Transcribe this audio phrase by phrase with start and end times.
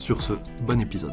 [0.00, 0.32] Sur ce,
[0.66, 1.12] bon épisode.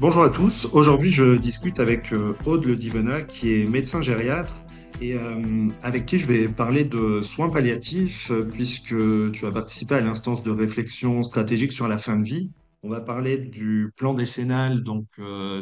[0.00, 0.66] Bonjour à tous.
[0.72, 4.60] Aujourd'hui, je discute avec euh, Aude Le Divena, qui est médecin gériatre
[5.00, 8.88] et euh, avec qui je vais parler de soins palliatifs, euh, puisque
[9.32, 12.50] tu as participé à l'instance de réflexion stratégique sur la fin de vie.
[12.82, 15.06] On va parler du plan décennal donc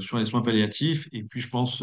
[0.00, 1.82] sur les soins palliatifs, et puis je pense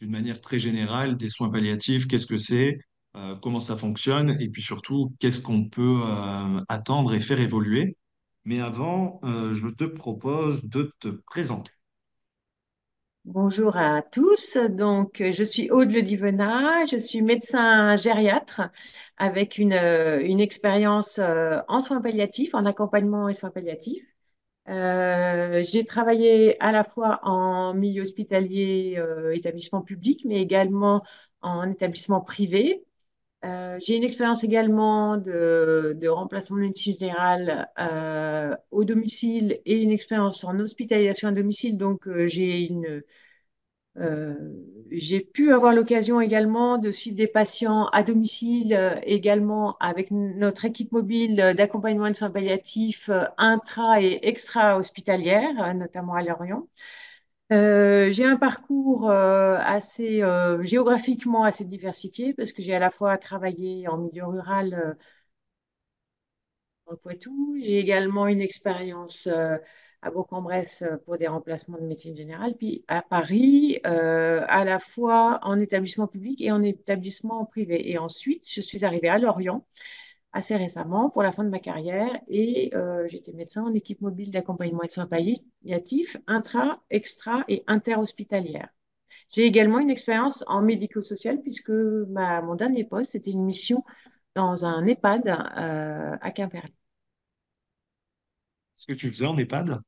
[0.00, 2.78] d'une manière très générale des soins palliatifs, qu'est-ce que c'est,
[3.16, 7.96] euh, comment ça fonctionne et puis surtout qu'est-ce qu'on peut euh, attendre et faire évoluer.
[8.44, 11.70] Mais avant, euh, je te propose de te présenter.
[13.24, 14.58] Bonjour à tous.
[14.68, 18.62] Donc, je suis Aude Le Divena, je suis médecin gériatre
[19.16, 21.18] avec une, une expérience
[21.68, 24.04] en soins palliatifs, en accompagnement et soins palliatifs.
[24.66, 29.00] j'ai travaillé à la fois en milieu hospitalier,
[29.32, 31.02] établissement public, mais également
[31.40, 32.84] en établissement privé.
[33.44, 39.90] Euh, j'ai une expérience également de, remplacement de médecine générale euh, au domicile et une
[39.90, 41.76] expérience en hospitalisation à domicile.
[41.76, 42.28] Donc, euh,
[44.90, 50.90] j'ai pu avoir l'occasion également de suivre des patients à domicile, également avec notre équipe
[50.92, 56.66] mobile d'accompagnement de soins palliatifs intra et extra hospitalière, notamment à Lorient.
[57.54, 62.90] Euh, j'ai un parcours euh, assez euh, géographiquement assez diversifié parce que j'ai à la
[62.90, 64.96] fois travaillé en milieu rural
[66.86, 69.26] en Poitou, j'ai également une expérience
[70.02, 75.60] à Bourg-en-Bresse pour des remplacements de médecine générale, puis à Paris, à la fois en
[75.60, 77.90] établissement public et en établissement privé.
[77.90, 79.64] Et ensuite, je suis arrivée à Lorient
[80.34, 84.32] assez récemment pour la fin de ma carrière et euh, j'étais médecin en équipe mobile
[84.32, 88.68] d'accompagnement et soins palliatifs intra, extra et interhospitalière.
[89.30, 93.84] J'ai également une expérience en médico-social puisque ma, mon dernier poste, c'était une mission
[94.34, 96.74] dans un EHPAD euh, à Quimperlé.
[98.76, 99.80] Ce que tu faisais en EHPAD?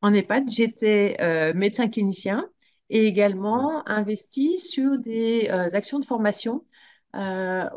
[0.00, 2.48] En EHPAD, j'étais euh, médecin clinicien
[2.88, 6.71] et également investi sur des actions de formation euh,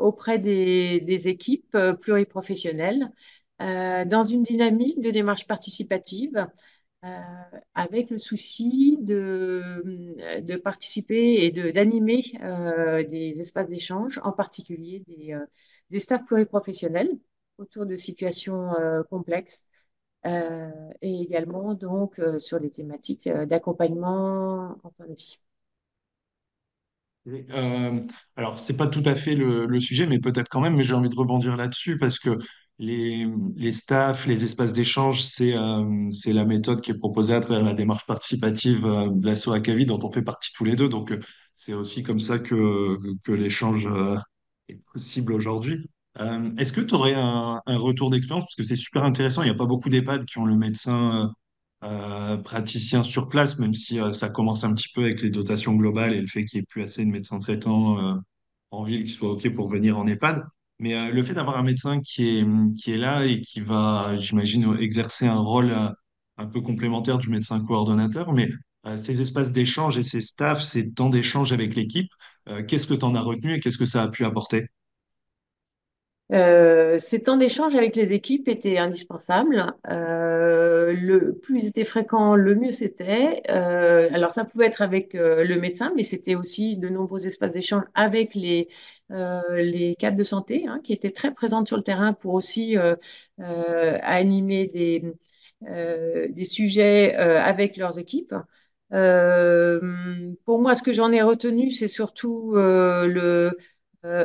[0.00, 3.10] auprès des, équipes euh, pluriprofessionnelles
[3.62, 6.46] euh, dans une dynamique de démarche participative
[7.74, 12.22] avec le souci de, de participer et d'animer
[13.08, 15.36] des espaces d'échange, en particulier des,
[15.90, 17.10] des staffs pluriprofessionnels
[17.58, 18.70] autour de situations
[19.10, 19.66] complexes
[20.24, 25.38] et également donc sur des thématiques d'accompagnement en fin de vie.
[27.26, 28.00] Euh,
[28.36, 31.08] alors, c'est pas tout à fait le, sujet, mais peut-être quand même, mais j'ai envie
[31.08, 32.38] de rebondir là-dessus parce que
[32.78, 33.26] les,
[33.56, 37.64] les staffs, les espaces d'échange, c'est euh, c'est la méthode qui est proposée à travers
[37.64, 40.88] la démarche participative euh, de la SOACAVI dont on fait partie tous les deux.
[40.88, 41.20] Donc, euh,
[41.56, 44.16] c'est aussi comme ça que, que l'échange euh,
[44.68, 45.88] est possible aujourd'hui.
[46.58, 48.44] Est-ce que tu aurais un, un retour d'expérience?
[48.44, 51.30] Parce que c'est super intéressant, il n'y a pas beaucoup d'EHPAD qui ont le médecin
[51.84, 55.74] euh, praticien sur place, même si euh, ça commence un petit peu avec les dotations
[55.74, 58.14] globales et le fait qu'il n'y ait plus assez de médecins traitants euh,
[58.70, 60.44] en ville qui soient OK pour venir en EHPAD.
[60.78, 64.76] Mais le fait d'avoir un médecin qui est, qui est là et qui va, j'imagine,
[64.78, 65.72] exercer un rôle
[66.36, 68.50] un peu complémentaire du médecin coordonnateur, mais
[68.98, 72.10] ces espaces d'échange et ces staffs, ces temps d'échange avec l'équipe,
[72.68, 74.66] qu'est-ce que tu en as retenu et qu'est-ce que ça a pu apporter?
[76.32, 79.74] Euh, ces temps d'échange avec les équipes étaient indispensables.
[79.88, 83.42] Euh, le plus ils étaient fréquents, le mieux c'était.
[83.48, 87.84] Euh, alors ça pouvait être avec le médecin, mais c'était aussi de nombreux espaces d'échange
[87.94, 88.68] avec les,
[89.08, 92.76] les cadres de santé hein, qui étaient très présentes sur le terrain pour aussi
[93.38, 95.02] animer des,
[96.30, 98.34] des sujets avec leurs équipes.
[100.44, 103.50] pour moi, ce que j'en ai retenu, c'est surtout le euh,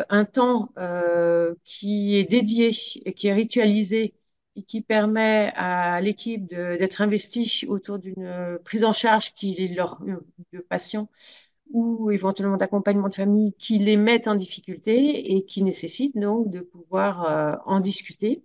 [0.09, 2.71] un temps euh, qui est dédié
[3.05, 4.13] et qui est ritualisé
[4.55, 9.33] et qui permet à l'équipe d'être investie autour d'une prise en charge
[9.75, 9.99] leur
[10.51, 11.09] de patients
[11.71, 16.61] ou éventuellement d'accompagnement de famille qui les mettent en difficulté et qui nécessite donc de
[16.61, 18.43] pouvoir euh, en discuter.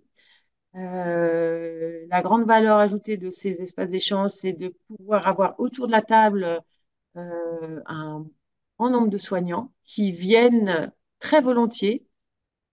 [0.73, 6.01] la grande valeur ajoutée de ces espaces d'échange, c'est de pouvoir avoir autour de la
[6.01, 6.61] table
[7.15, 8.25] un
[8.77, 12.05] grand nombre de soignants qui viennent très volontiers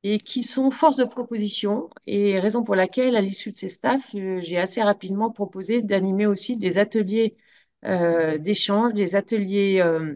[0.02, 4.14] et qui sont force de proposition et raison pour laquelle, à l'issue de ces staffs,
[4.14, 7.36] euh, j'ai assez rapidement proposé d'animer aussi des ateliers
[7.84, 10.14] euh, d'échange, des ateliers euh,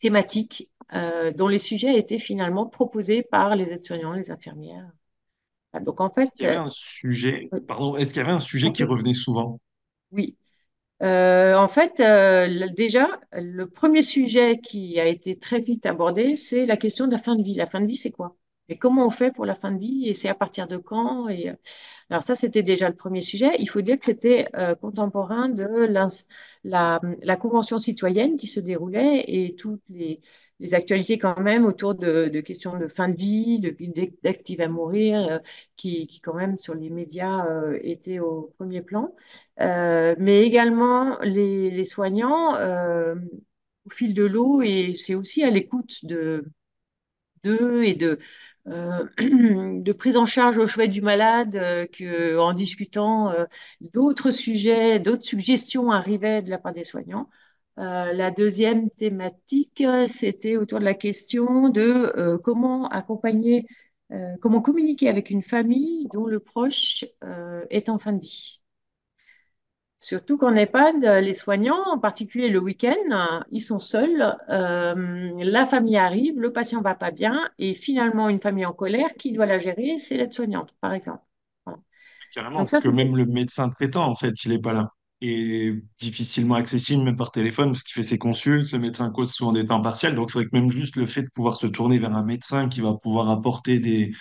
[0.00, 4.90] thématiques euh, dont les sujets étaient finalement proposés par les aides-soignants, les infirmières.
[5.82, 8.40] Donc en fait, est-ce qu'il y avait un sujet, pardon, est-ce qu'il y avait un
[8.40, 9.60] sujet qui revenait souvent?
[10.10, 10.36] Oui.
[11.00, 12.02] En fait,
[12.74, 17.18] déjà, le premier sujet qui a été très vite abordé, c'est la question de la
[17.18, 17.54] fin de vie.
[17.54, 18.36] La fin de vie, c'est quoi?
[18.68, 20.08] Et comment on fait pour la fin de vie?
[20.08, 21.28] Et c'est à partir de quand?
[21.28, 21.52] Et,
[22.10, 23.56] Alors ça, c'était déjà le premier sujet.
[23.58, 26.08] Il faut dire que c'était euh, contemporain de la,
[26.64, 30.20] la, Convention citoyenne qui se déroulait et toutes les,
[30.60, 33.60] les actualités quand même autour de, questions de fin de vie,
[34.22, 35.38] d'actifs à mourir, euh,
[35.76, 39.14] qui, qui, quand même sur les médias euh, étaient au premier plan.
[39.58, 42.54] mais également les, soignants
[43.86, 46.44] au fil de l'eau et c'est aussi à l'écoute de
[47.44, 48.18] d'eux et de
[48.68, 49.06] euh,
[49.82, 53.44] de prise en charge au chevet du malade, euh, que, en discutant euh,
[53.80, 57.28] d'autres sujets, d'autres suggestions arrivaient de la part des soignants.
[57.76, 63.66] La deuxième thématique, c'était autour de la question de comment accompagner,
[64.40, 67.04] comment communiquer avec une famille dont le proche
[67.70, 68.60] est en fin de vie.
[69.98, 74.36] Surtout qu'en EHPAD, les soignants, en particulier le week-end, ils sont seuls.
[74.50, 79.08] Euh, la famille arrive, le patient va pas bien, et finalement, une famille en colère,
[79.18, 81.24] qui doit la gérer C'est l'aide-soignante, par exemple.
[82.32, 84.92] Carrément, parce que même le médecin traitant, en fait, il n'est pas là.
[85.22, 88.70] Et difficilement accessible, même par téléphone, parce qu'il fait ses consultes.
[88.72, 90.14] Le médecin cause souvent des temps partiels.
[90.14, 92.68] Donc, c'est vrai que même juste le fait de pouvoir se tourner vers un médecin
[92.68, 94.12] qui va pouvoir apporter des,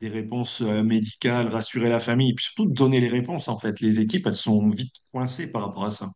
[0.00, 3.80] des réponses euh, médicales, rassurer la famille, et puis surtout donner les réponses, en fait.
[3.80, 6.12] Les équipes, elles sont vite coincées par rapport à ça.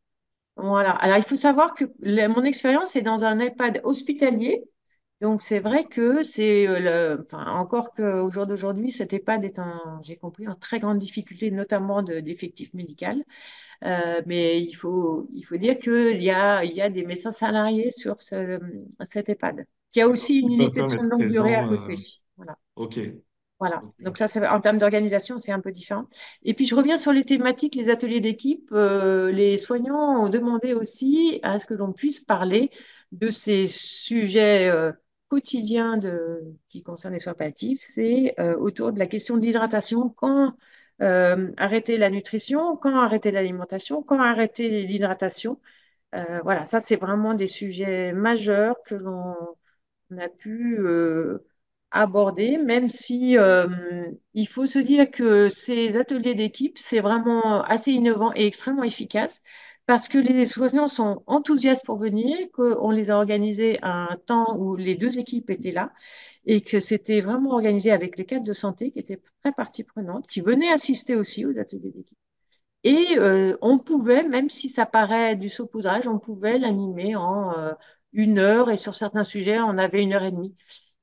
[0.56, 0.90] Voilà.
[0.92, 1.84] Alors, il faut savoir que
[2.28, 4.62] mon expérience est dans un EHPAD hospitalier.
[5.20, 6.80] Donc, c'est vrai que c'est euh,
[7.16, 10.98] le, enfin, encore qu'au jour d'aujourd'hui, cet EHPAD est un, j'ai compris, en très grande
[10.98, 13.22] difficulté, notamment d'effectifs médicaux.
[13.84, 17.32] Euh, mais il faut, il faut dire qu'il y a, il y a des médecins
[17.32, 18.58] salariés sur ce,
[19.04, 21.94] cet EHPAD, qui a aussi une unité de soins de longue durée à côté.
[22.36, 22.58] Voilà.
[22.76, 23.00] OK.
[23.58, 26.06] Voilà, donc ça, en termes d'organisation, c'est un peu différent.
[26.42, 28.70] Et puis, je reviens sur les thématiques, les ateliers d'équipe.
[28.72, 32.70] Euh, les soignants ont demandé aussi à ce que l'on puisse parler
[33.12, 34.92] de ces sujets euh,
[35.28, 36.40] quotidiens de,
[36.70, 37.80] qui concernent les soins palliatifs.
[37.82, 40.08] C'est euh, autour de la question de l'hydratation.
[40.08, 40.54] Quand
[41.00, 45.60] arrêter la nutrition, quand arrêter l'alimentation, quand arrêter l'hydratation.
[46.44, 49.34] voilà, ça, c'est vraiment des sujets majeurs que l'on
[50.18, 50.78] a pu
[51.90, 53.66] aborder, même si euh,
[54.34, 59.42] il faut se dire que ces ateliers d'équipe, c'est vraiment assez innovant et extrêmement efficace
[59.86, 64.56] parce que les soignants sont enthousiastes pour venir, qu'on les a organisés à un temps
[64.56, 65.92] où les deux équipes étaient là
[66.46, 70.26] et que c'était vraiment organisé avec les cadres de santé qui étaient très partie prenante,
[70.26, 72.18] qui venaient assister aussi aux ateliers d'équipe.
[72.84, 77.72] Et euh, on pouvait, même si ça paraît du saupoudrage, on pouvait l'animer en euh,
[78.12, 80.54] une heure et sur certains sujets, on avait une heure et demie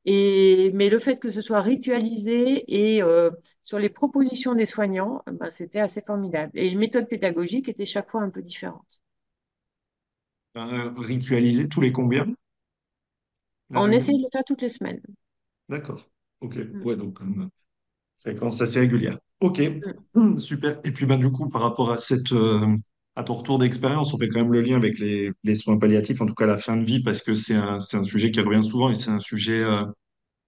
[0.08, 3.30] mais le fait que ce soit ritualisé et euh,
[3.66, 6.52] sur les propositions des soignants, ben, c'était assez formidable.
[6.56, 8.86] Et les méthodes pédagogiques étaient chaque fois un peu différentes.
[10.58, 12.26] Euh, ritualisé tous les combien?
[13.72, 15.02] On essaie de le faire toutes les semaines.
[15.70, 16.10] D'accord.
[16.42, 16.56] Ok.
[16.56, 16.84] Mm.
[16.84, 17.50] Ouais, donc une
[18.20, 19.20] fréquence assez régulière.
[19.42, 19.62] Ok.
[20.16, 20.38] Mm.
[20.40, 20.80] Super.
[20.84, 22.76] Et puis ben, du coup, par rapport à cette euh,
[23.16, 26.28] à ton retour d'expérience, on fait quand même le lien avec les, soins palliatifs, en
[26.28, 28.92] tout cas la fin de vie, parce que c'est un, un, sujet qui revient souvent
[28.92, 29.84] et c'est un sujet euh,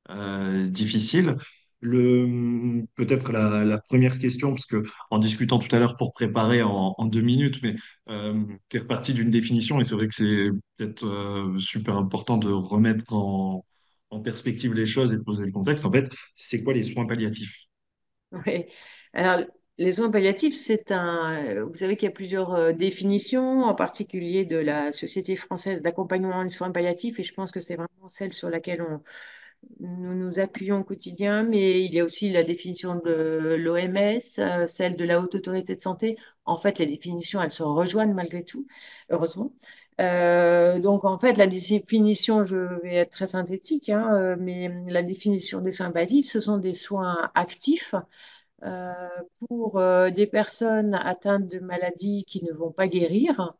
[0.09, 1.35] euh, difficile.
[1.81, 6.93] Le, peut-être la, première question, parce que en discutant tout à l'heure pour préparer en,
[7.05, 7.75] deux minutes, mais
[8.09, 12.37] euh, tu es reparti d'une définition et c'est vrai que c'est peut-être euh, super important
[12.37, 13.63] de remettre en,
[14.09, 15.85] en perspective les choses et de poser le contexte.
[15.85, 17.67] En fait, c'est quoi les soins palliatifs?
[18.31, 18.65] Oui,
[19.13, 19.41] alors
[19.77, 21.63] les soins palliatifs, c'est un.
[21.65, 26.43] Vous savez qu'il y a plusieurs euh, définitions, en particulier de la Société française d'accompagnement
[26.43, 29.01] des soins palliatifs, et je pense que c'est vraiment celle sur laquelle on,
[29.79, 34.67] nous nous appuyons au quotidien, mais il y a aussi la définition de l'OMS, euh,
[34.67, 36.17] celle de la Haute Autorité de Santé.
[36.45, 38.67] En fait, les définitions, elles se rejoignent malgré tout,
[39.09, 39.53] heureusement.
[39.99, 45.59] Euh, donc, en fait, la définition, je vais être très synthétique, hein, mais la définition
[45.61, 47.95] des soins palliatifs, ce sont des soins actifs
[48.63, 48.93] euh,
[49.47, 53.55] pour euh, des personnes atteintes de maladies qui ne vont pas guérir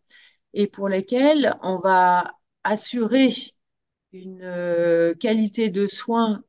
[0.53, 3.29] et pour lesquelles on va assurer
[4.13, 6.43] une euh, qualité de soins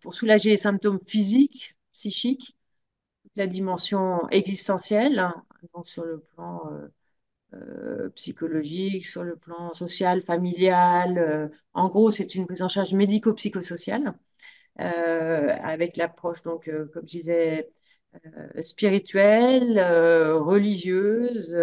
[0.00, 2.56] pour soulager les symptômes physiques, psychiques,
[3.36, 5.30] la dimension existentielle,
[5.74, 6.62] donc sur le plan
[8.14, 11.50] psychologique, sur le plan social, familial.
[11.74, 14.14] en gros, c'est une prise en charge médico-psychosociale.
[14.76, 17.70] avec l'approche, donc, comme je disais,
[18.62, 19.80] spirituelle,
[20.38, 21.56] religieuse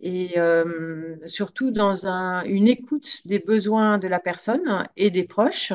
[0.00, 0.34] et
[1.26, 5.72] surtout dans un, une écoute des besoins de la personne et des proches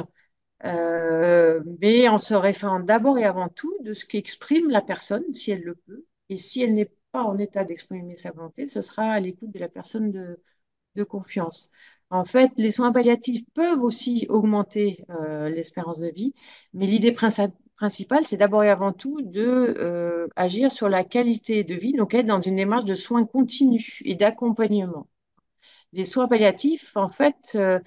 [0.66, 5.52] euh, mais en se référant d'abord et avant tout de ce qu'exprime la personne, si
[5.52, 6.06] elle le peut.
[6.30, 9.60] Et si elle n'est pas en état d'exprimer sa volonté, ce sera à l'écoute de
[9.60, 10.40] la personne de,
[11.04, 11.70] confiance.
[12.10, 16.34] En fait, les soins palliatifs peuvent aussi augmenter euh, l'espérance de vie,
[16.74, 21.76] mais l'idée principale, c'est d'abord et avant tout de euh, agir sur la qualité de
[21.76, 25.08] vie, donc être dans une démarche de soins continus et d'accompagnement.
[25.94, 27.80] Les soins palliatifs, en fait, euh,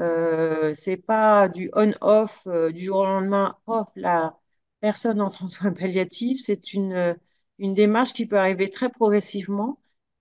[0.00, 4.38] euh, c'est pas du on-off euh, du jour au lendemain, off, la
[4.80, 6.40] personne en soins palliatifs.
[6.44, 7.16] C'est une,
[7.58, 9.78] une démarche qui peut arriver très progressivement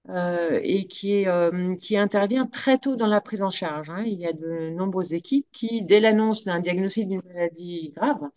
[0.09, 1.25] euh, et qui,
[1.81, 3.89] qui intervient très tôt dans la prise en charge.
[3.89, 4.03] Hein.
[4.05, 8.29] Il y a de nombreuses équipes qui, dès l'annonce d'un diagnostic d'une maladie grave,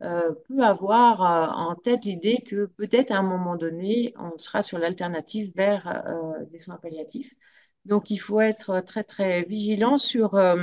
[0.00, 1.20] peut avoir
[1.58, 6.04] en tête l'idée que peut-être à un moment donné, on sera sur l'alternative vers
[6.50, 7.32] des soins palliatifs.
[7.84, 10.56] Donc, il faut être très, très vigilant sur euh,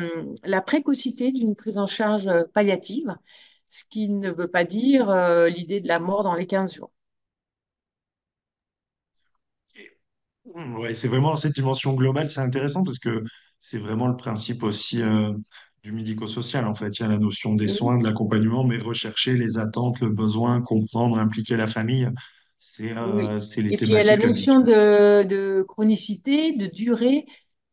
[0.43, 3.15] la précocité d'une prise en charge palliative,
[3.67, 6.91] ce qui ne veut pas dire euh, l'idée de la mort dans les 15 jours.
[10.55, 13.23] Ouais, c'est vraiment cette dimension globale, c'est intéressant parce que
[13.59, 15.31] c'est vraiment le principe aussi euh,
[15.83, 16.65] du médico-social.
[16.65, 19.99] En fait, il y a la notion des soins, de l'accompagnement, mais rechercher les attentes,
[20.01, 22.09] le besoin, comprendre, impliquer la famille.
[22.57, 27.25] C'est euh, les Et puis il y a la notion de, chronicité, de durée.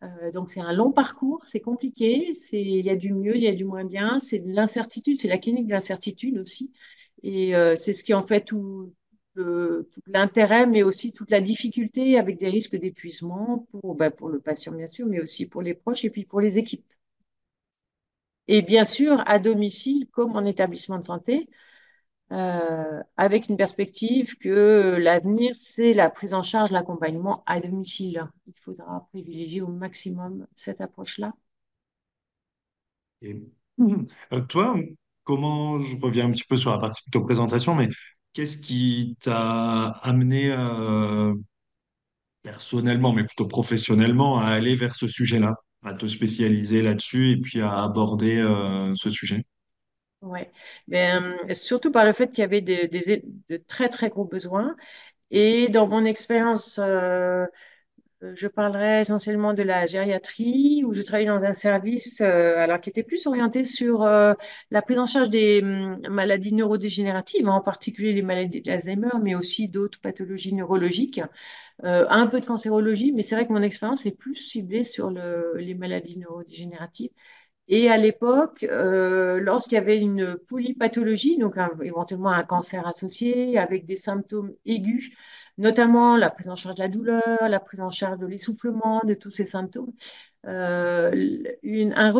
[0.02, 3.48] Euh, donc c'est un long parcours, c'est compliqué, il y a du mieux, il y
[3.48, 6.72] a du moins bien, c'est de l'incertitude, c'est la clinique de l'incertitude aussi.
[7.24, 8.92] Et c'est ce qui en fait tout,
[10.06, 14.72] l'intérêt, mais aussi toute la difficulté avec des risques d'épuisement pour, ben, pour le patient
[14.72, 16.86] bien sûr, mais aussi pour les proches et puis pour les équipes.
[18.48, 21.48] Et bien sûr, à domicile comme en établissement de santé,
[22.32, 28.26] euh, avec une perspective que l'avenir, c'est la prise en charge, l'accompagnement à domicile.
[28.46, 31.32] Il faudra privilégier au maximum cette approche-là.
[33.22, 33.36] Et,
[34.32, 34.76] euh, toi,
[35.24, 37.88] comment, je reviens un petit peu sur la partie plutôt présentation, mais
[38.32, 41.34] qu'est-ce qui t'a amené euh,
[42.42, 45.54] personnellement, mais plutôt professionnellement, à aller vers ce sujet-là,
[45.84, 48.36] à te spécialiser là-dessus et puis à aborder
[48.96, 49.44] ce sujet?
[50.20, 50.40] Oui,
[50.88, 52.88] ben, surtout par le fait qu'il y avait des,
[53.48, 54.74] de très très gros besoins.
[55.32, 57.46] Et dans mon expérience, euh,
[58.34, 62.90] je parlerai essentiellement de la gériatrie, où je travaillais dans un service euh, alors qui
[62.90, 64.34] était plus orienté sur euh,
[64.70, 69.68] la prise en charge des hum, maladies neurodégénératives, en particulier les maladies d'Alzheimer, mais aussi
[69.68, 71.20] d'autres pathologies neurologiques.
[71.82, 75.54] un peu de cancérologie, mais c'est vrai que mon expérience est plus ciblée sur le,
[75.58, 77.10] les maladies neurodégénératives.
[77.68, 83.84] Et à l'époque, euh, lorsqu'il y avait une polypathologie, donc éventuellement un cancer associé avec
[83.84, 85.10] des symptômes aigus,
[85.58, 89.14] notamment la prise en charge de la douleur, la prise en charge de l'essoufflement, de
[89.14, 89.92] tous ces symptômes,
[90.46, 91.42] euh,
[91.94, 92.10] un,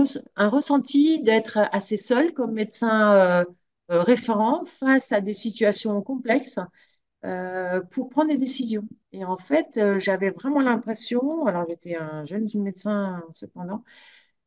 [0.50, 3.44] ressenti d'être assez seul comme médecin euh,
[3.90, 6.60] référent face à des situations complexes
[7.90, 8.84] pour prendre des décisions.
[9.12, 13.82] Et en fait, j'avais vraiment l'impression, alors j'étais un jeune médecin cependant,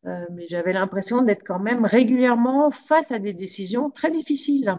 [0.08, 4.78] euh, mais j'avais l'impression d'être quand même régulièrement face à des décisions très difficiles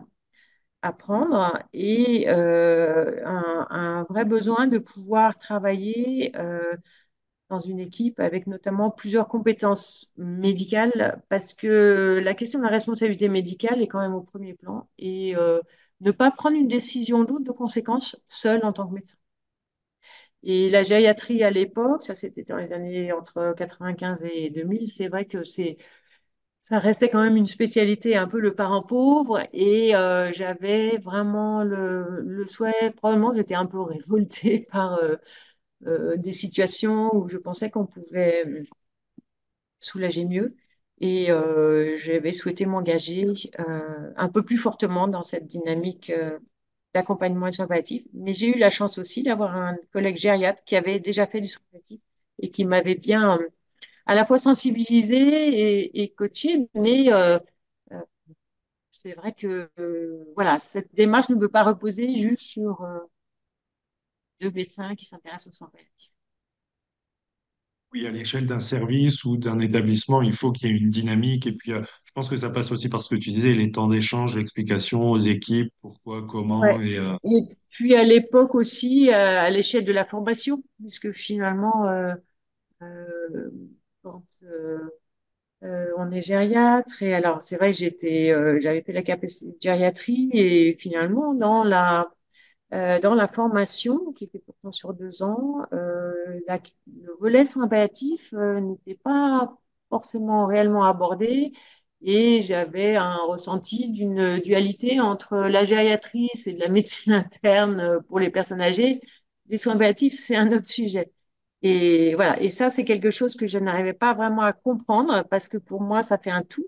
[0.83, 6.77] à prendre et euh, un, vrai besoin de pouvoir travailler euh,
[7.51, 13.29] dans une équipe avec notamment plusieurs compétences médicales parce que la question de la responsabilité
[13.29, 15.35] médicale est quand même au premier plan et
[16.03, 19.17] ne pas prendre une décision lourde de conséquences seul en tant que médecin.
[20.43, 25.09] Et la gériatrie à l'époque, ça c'était dans les années entre 95 et 2000, c'est
[25.09, 25.77] vrai que c'est
[26.63, 31.65] ça restait quand même une spécialité un peu le parent pauvre et euh, j'avais vraiment
[31.65, 35.17] le, souhait, probablement j'étais un peu révoltée par euh,
[35.87, 38.45] euh, des situations où je pensais qu'on pouvait
[39.81, 40.57] soulager mieux
[41.01, 41.27] et
[41.97, 43.27] j'avais souhaité m'engager
[44.17, 46.13] un peu plus fortement dans cette dynamique
[46.95, 47.69] d'accompagnement soins
[48.15, 51.49] Mais j'ai eu la chance aussi d'avoir un collègue gériatre qui avait déjà fait du
[51.49, 51.65] soin
[52.41, 53.39] et qui m'avait bien
[54.07, 56.69] à la fois sensibilisé et, et coaché.
[56.75, 57.39] Mais euh,
[57.93, 58.01] euh,
[58.91, 59.71] c'est vrai que
[60.35, 62.87] voilà, cette démarche ne peut pas reposer juste sur
[64.43, 66.11] deux médecins qui s'intéressent aux soins palliatifs.
[67.95, 71.47] Oui, à l'échelle d'un service ou d'un établissement, il faut qu'il y ait une dynamique.
[71.47, 73.71] Et puis, euh, je pense que ça passe aussi par ce que tu disais, les
[73.71, 76.65] temps d'échange, l'explication aux équipes, pourquoi, comment.
[76.81, 81.87] Et, euh, et puis, à l'époque aussi, euh, à l'échelle de la formation, puisque finalement,
[84.03, 84.23] quand
[85.63, 87.03] on est gériatre.
[87.03, 88.29] Et alors c'est vrai que j'étais,
[88.61, 92.11] j'avais fait la capacité de gériatrie et finalement dans la
[92.73, 95.67] dans la formation, qui était pourtant sur deux ans,
[96.87, 99.57] le volet soins palliatifs n'était pas
[99.91, 101.53] forcément réellement abordé.
[102.05, 108.19] Et j'avais un ressenti d'une dualité entre la gériatrie, c'est de la médecine interne pour
[108.19, 109.01] les personnes âgées,
[109.49, 111.13] les soins palliatifs, c'est un autre sujet.
[111.63, 115.49] Et voilà, et ça, c'est quelque chose que je n'arrivais pas vraiment à comprendre parce
[115.49, 116.67] que pour moi, ça fait un tout.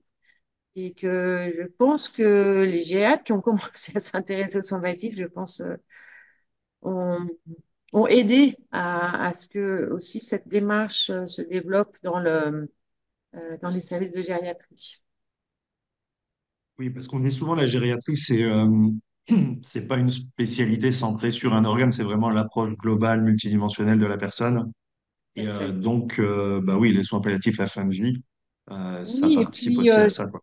[0.77, 5.17] Et que je pense que les gériatres qui ont commencé à s'intéresser aux soins palliatifs,
[5.17, 5.77] je pense, euh,
[7.93, 12.71] ont, aidé à, à, ce que aussi cette démarche euh, se développe dans, le,
[13.35, 15.01] euh, dans les services de gériatrie.
[16.79, 18.67] Oui, parce qu'on dit souvent la gériatrie, c'est euh,
[19.63, 24.17] c'est pas une spécialité centrée sur un organe, c'est vraiment l'approche globale, multidimensionnelle de la
[24.17, 24.73] personne.
[25.37, 28.23] Et euh, donc, euh, bah oui, les soins palliatifs, la fin de vie,
[28.71, 30.41] euh, ça Oui, et participe puis aussi euh, à ça, quoi.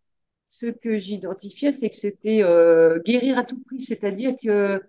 [0.50, 4.84] ce que j'identifiais, c'est que c'était euh, guérir à tout prix, c'est-à-dire que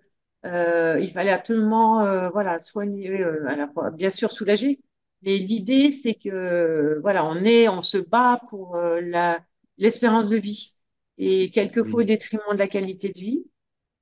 [0.45, 4.81] euh, il fallait absolument euh, voilà soigner euh, à la fois bien sûr soulager,
[5.23, 9.43] mais l'idée c'est que voilà on est on se bat pour euh, la
[9.77, 10.75] l'espérance de vie
[11.19, 13.45] et quelquefois au Oui, détriment de la qualité de vie.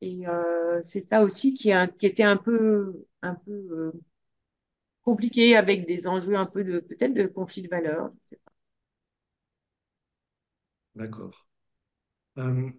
[0.01, 3.91] Et euh, c'est ça aussi qui, a- qui était un peu un peu euh,
[5.03, 8.11] compliqué avec des enjeux un peu de peut-être de conflit de valeurs.
[10.95, 11.47] d'accord.
[12.37, 12.69] Euh,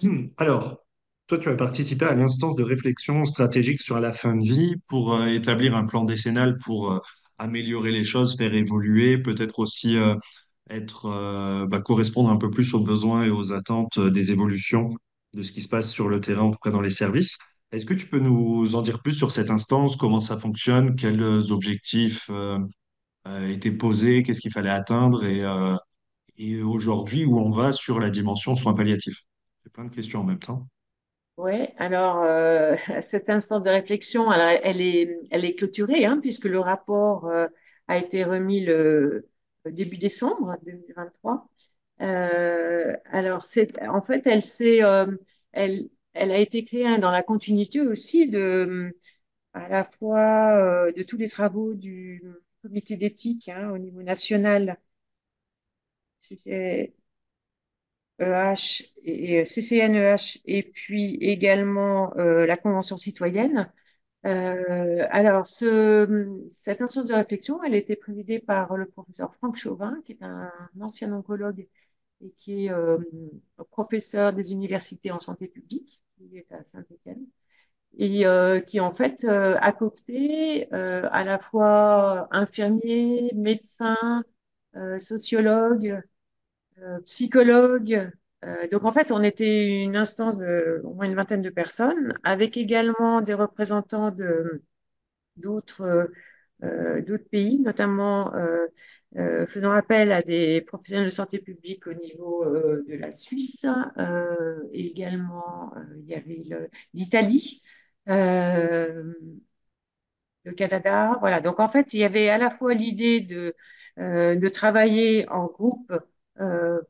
[0.38, 0.84] alors,
[1.26, 5.14] toi, tu as participé à l'instance de réflexion stratégique sur la fin de vie pour
[5.14, 6.98] euh, établir un plan décennal pour euh,
[7.38, 9.96] améliorer les choses, faire évoluer, peut-être aussi
[10.70, 14.94] être, bah, correspondre un peu plus aux besoins et aux attentes des évolutions
[15.34, 17.38] de ce qui se passe sur le terrain, en tout cas dans les services.
[17.72, 21.22] Est-ce que tu peux nous en dire plus sur cette instance, comment ça fonctionne, quels
[21.50, 22.58] objectifs euh,
[23.26, 25.24] euh, étaient posés, qu'est-ce qu'il fallait atteindre?
[25.24, 25.74] Et, euh,
[26.36, 29.22] et aujourd'hui où on va sur la dimension soins palliatifs?
[29.64, 30.66] C'est plein de questions en même temps.
[31.36, 32.24] Ouais, alors
[33.02, 37.28] cette instance de réflexion, elle est, elle est clôturée, hein, puisque le rapport
[37.88, 39.28] a été remis le,
[39.66, 41.48] début décembre 2023.
[42.00, 43.44] Euh, alors,
[43.88, 44.80] en fait, elle s'est,
[45.52, 48.96] elle, elle a été créée hein, dans la continuité aussi de,
[49.54, 50.56] à la fois
[50.88, 52.22] euh, de tous les travaux du
[52.62, 54.78] comité d'éthique hein, au niveau national.
[58.18, 63.70] EH et, CCNEH et puis également euh, la Convention citoyenne.
[64.26, 69.56] Euh, alors, ce, cette instance de réflexion, elle a été présidée par le professeur Franck
[69.56, 70.50] Chauvin, qui est un
[70.80, 71.68] ancien oncologue
[72.22, 72.72] et qui est
[73.70, 77.26] professeur des universités en santé publique, qui est à Saint-Étienne,
[77.98, 84.24] et euh, qui en fait euh, a coopté euh, à la fois infirmiers, médecins,
[85.00, 86.02] sociologues,
[87.06, 88.10] psychologues.
[88.70, 92.56] Donc en fait, on était une instance de au moins une vingtaine de personnes, avec
[92.56, 94.62] également des représentants de
[95.36, 96.10] d'autres
[97.30, 98.32] pays, notamment
[99.18, 103.64] euh, faisant appel à des professionnels de santé publique au niveau euh, de la Suisse.
[103.96, 106.42] Euh, également, il y avait
[106.92, 107.62] l'Italie,
[108.06, 109.14] le
[110.56, 111.16] Canada.
[111.20, 111.40] Voilà.
[111.40, 113.54] Donc en fait, il y avait à la fois l'idée de,
[114.48, 115.92] travailler en groupe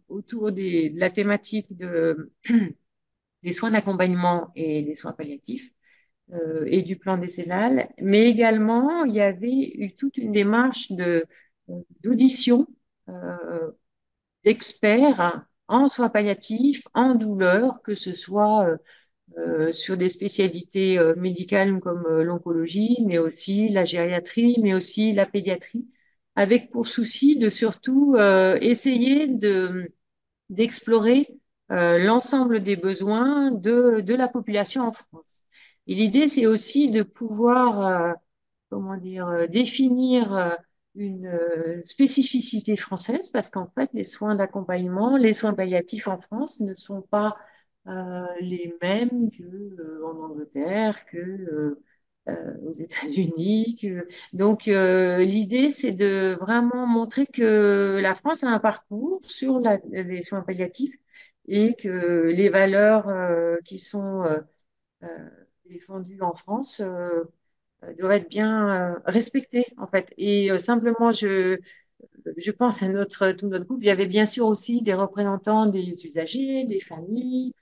[0.08, 2.32] autour de la thématique de,
[3.42, 5.70] des soins d'accompagnement et des soins palliatifs
[6.66, 11.24] et du plan décennal, mais également il y avait eu toute une démarche de
[12.02, 12.66] d'audition
[13.09, 13.70] euh,
[14.44, 18.76] d'experts en soins palliatifs, en douleur, que ce soit euh,
[19.38, 25.87] euh, sur des spécialités médicales comme l'oncologie, mais aussi la gériatrie, mais aussi la pédiatrie,
[26.37, 28.16] avec pour souci de surtout
[28.62, 29.92] essayer de
[30.50, 31.29] d'explorer
[31.70, 35.44] l'ensemble des besoins de, de la population en France.
[35.87, 38.16] Et l'idée, c'est aussi de pouvoir,
[38.70, 40.57] comment dire, définir
[40.96, 46.61] une euh, spécificité française, parce qu'en fait, les soins d'accompagnement, les soins palliatifs en France
[46.61, 47.37] ne sont pas
[47.87, 51.78] euh, les mêmes que euh, en Angleterre, que
[52.64, 53.78] aux États-Unis.
[54.32, 59.61] Donc, l'idée, c'est de vraiment montrer que la France a un parcours sur
[59.92, 60.94] les soins palliatifs
[61.46, 63.06] et que les valeurs
[63.64, 64.24] qui sont
[65.66, 66.80] défendues en France
[67.99, 70.12] doivent être bien euh, respectées, en fait.
[70.18, 71.59] Et euh, simplement, je,
[72.37, 75.66] je pense à notre, tout notre groupe, il y avait bien sûr aussi des représentants
[75.66, 77.53] des usagers, des familles,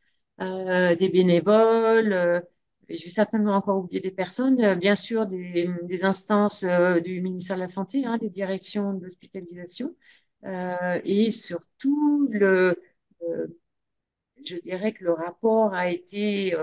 [0.40, 2.12] euh, des bénévoles.
[2.12, 2.40] euh,
[2.88, 7.20] je vais certainement encore oublier des personnes, euh, bien sûr des, des instances euh, du
[7.22, 9.94] ministère de la Santé, hein, des directions d'hospitalisation,
[10.44, 12.76] Euh, et surtout, le,
[13.28, 13.46] euh,
[14.44, 16.54] je dirais que le rapport a été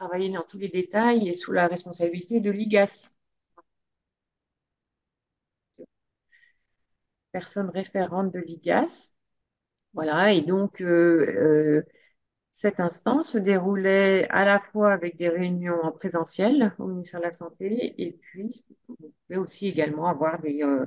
[0.00, 3.12] euh, euh, travaillé dans tous les détails et sous la responsabilité de l'IGAS,
[7.32, 9.10] personne référente de l'IGAS.
[9.94, 11.82] Voilà, et donc euh,
[12.54, 17.26] cette instance se déroulait à la fois avec des réunions en présentiel au ministère de
[17.26, 18.94] la Santé et puis on
[19.28, 20.86] pouvait aussi également avoir des, euh,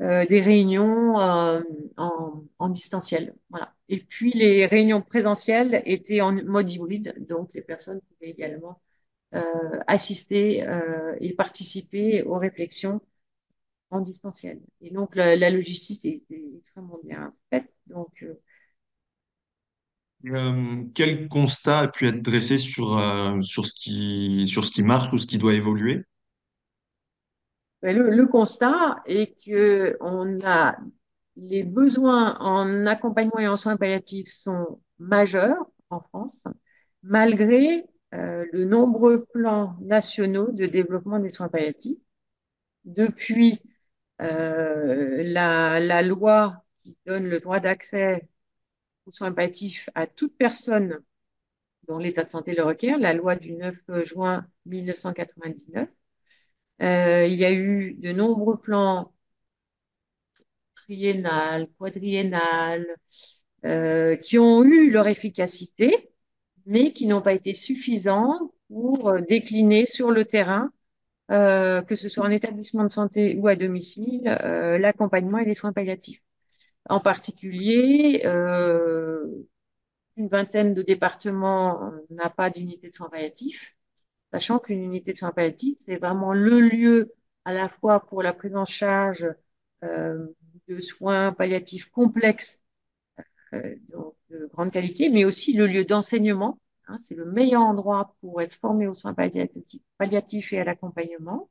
[0.00, 1.60] euh, des réunions euh,
[1.96, 3.34] en, distanciel.
[3.50, 3.74] Voilà.
[3.88, 8.80] Et puis les réunions présentielles étaient en mode hybride, donc les personnes pouvaient également
[9.86, 10.62] assister
[11.20, 13.00] et participer aux réflexions
[13.90, 14.60] en distanciel.
[14.82, 17.72] Et donc la, logistique était extrêmement bien faite.
[20.26, 24.82] Euh, quel constat a pu être dressé sur, euh, sur ce qui, sur ce qui
[24.82, 26.04] marche ou ce qui doit évoluer?
[27.82, 30.76] Le, le constat est que on a
[31.36, 35.56] les besoins en accompagnement et en soins palliatifs sont majeurs
[35.90, 36.44] en France,
[37.02, 41.98] malgré euh, le nombreux plans nationaux de développement des soins palliatifs.
[42.84, 43.60] Depuis
[44.22, 48.28] euh, la, la loi qui donne le droit d'accès
[49.06, 51.00] aux soins palliatifs à toute personne
[51.88, 55.88] dont l'état de santé le requiert, la loi du 9 juin 1999.
[56.80, 59.12] Euh, il y a eu de nombreux plans
[60.74, 62.86] triennal, quadriennal,
[63.64, 66.12] euh, qui ont eu leur efficacité,
[66.66, 70.72] mais qui n'ont pas été suffisants pour euh, décliner sur le terrain,
[71.30, 76.20] que ce soit en établissement de santé ou à domicile, l'accompagnement et les soins palliatifs.
[76.88, 78.22] En particulier,
[80.16, 83.74] une vingtaine de départements n'a pas d'unité de soins palliatifs,
[84.32, 87.12] sachant qu'une unité de soins palliatifs, c'est vraiment le lieu
[87.44, 89.26] à la fois pour la prise en charge
[89.84, 90.26] euh,
[90.68, 92.62] de soins palliatifs complexes,
[93.54, 96.58] euh, donc de grande qualité, mais aussi le lieu d'enseignement.
[96.88, 101.50] Hein, c'est le meilleur endroit pour être formé aux soins palliatifs, palliatifs et à l'accompagnement,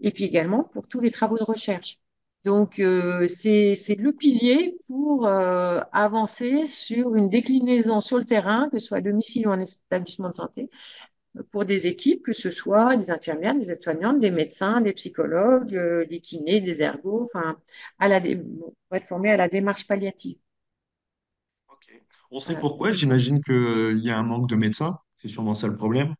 [0.00, 1.98] et puis également pour tous les travaux de recherche.
[2.44, 8.86] Donc, euh, c'est le pilier pour avancer sur une déclinaison sur le terrain, que ce
[8.86, 10.70] soit à domicile ou en établissement de santé,
[11.52, 16.06] pour des équipes, que ce soit des infirmières, des aides-soignantes, des médecins, des psychologues, euh,
[16.06, 17.58] des kinés, des ergots, enfin,
[17.98, 20.38] à la, pour être formés à la démarche palliative.
[21.68, 22.02] Ok.
[22.30, 25.76] On sait pourquoi, j'imagine qu'il y a un manque de médecins, c'est sûrement ça le
[25.76, 26.14] problème.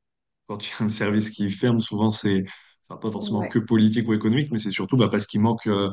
[0.46, 2.44] Quand il y a un service qui ferme, souvent c'est
[2.88, 3.48] enfin, pas forcément Ouais.
[3.48, 5.90] que politique ou économique, mais c'est surtout bah, parce qu'il manque, euh,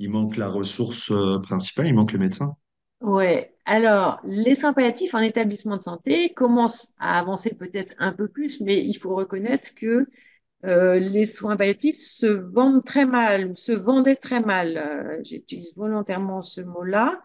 [0.00, 2.56] il manque la ressource euh, principale, il manque les médecins.
[3.00, 3.56] Ouais.
[3.70, 8.60] Alors, les soins palliatifs en établissement de santé commencent à avancer peut-être un peu plus,
[8.62, 10.06] mais il faut reconnaître que
[10.64, 14.78] euh, les soins palliatifs se vendent très mal, se vendaient très mal.
[14.78, 17.20] Euh, j'utilise volontairement ce mot-là.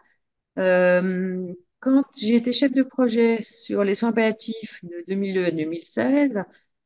[0.58, 6.42] Euh, quand j'ai été chef de projet sur les soins palliatifs de 2002 à 2016,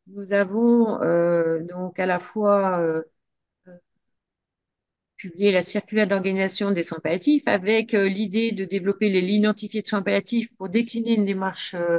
[0.07, 0.99] nous avons
[1.65, 3.03] donc à la fois
[5.19, 9.83] publié la circulaire d'organisation des soins palliatifs avec euh, l'idée de développer les lignes identifiées
[9.83, 11.99] de soins palliatifs pour décliner une démarche euh,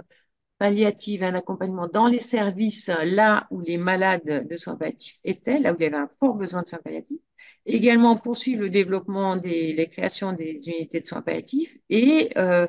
[0.58, 5.74] palliative, un accompagnement dans les services là où les malades de soins palliatifs étaient, là
[5.74, 7.22] où il y avait un fort besoin de soins palliatifs.
[7.66, 12.68] Également poursuivre le développement des créations des unités de soins palliatifs et euh,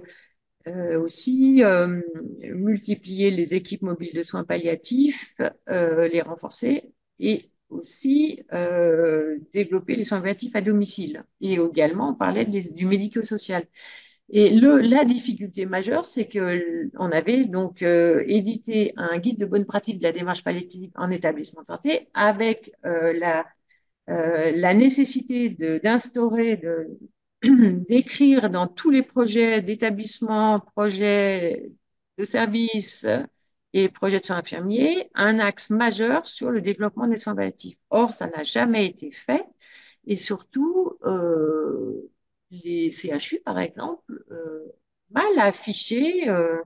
[1.01, 1.63] aussi
[2.43, 5.35] multiplier les équipes mobiles de soins palliatifs,
[5.69, 11.25] les renforcer et aussi euh, développer les soins palliatifs à domicile.
[11.41, 13.67] Et également, on parlait du médico-social.
[14.31, 19.67] Et la difficulté majeure, c'est que on avait donc euh, édité un guide de bonne
[19.67, 23.47] pratique de la démarche palliative en établissement de santé avec euh, la,
[24.09, 25.51] la nécessité
[25.83, 26.61] d'instaurer,
[27.43, 31.71] d'écrire dans tous les projets d'établissement, projets
[32.19, 33.07] de services
[33.73, 37.79] et projets de soins infirmiers un axe majeur sur le développement des soins palliatifs.
[37.91, 39.45] Or, ça n'a jamais été fait
[40.07, 42.11] et surtout, euh,
[42.51, 44.67] les CHU, par exemple, euh,
[45.11, 46.63] mal affiché euh,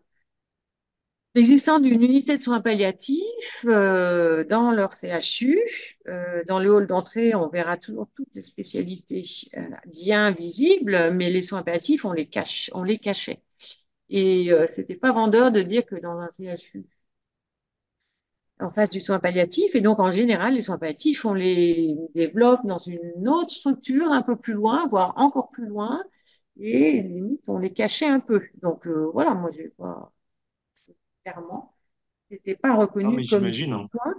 [1.35, 5.61] l'existence d'une unité de soins palliatifs dans leur CHU.
[6.47, 9.25] Dans le hall d'entrée, on verra toujours toutes les spécialités
[9.87, 13.43] bien visibles, mais les soins palliatifs, on les cache, on les cachait.
[14.11, 16.87] Et c'était pas vendeur de dire que dans un CHU
[18.61, 19.75] en face du soin palliatif.
[19.75, 24.23] Et donc, en général, les soins palliatifs, on les développe dans une autre structure un
[24.23, 26.03] peu plus loin, voire encore plus loin.
[26.59, 28.43] Et limite, on les cachait un peu.
[28.63, 30.13] Donc, euh, voilà, moi, j'ai pas,
[31.25, 31.75] clairement,
[32.31, 33.73] c'était pas Non, mais reconnu comme j'imagine.
[33.73, 33.89] hein.
[33.93, 34.15] soin.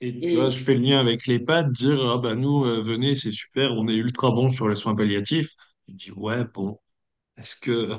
[0.00, 2.82] Et tu vois, je fais le lien avec les l'EHPAD, dire ah bah nous, euh,
[2.82, 5.50] venez, c'est super, on est ultra bon sur les soins palliatifs.
[5.86, 6.78] te dis, ouais, bon,
[7.38, 7.92] est-ce que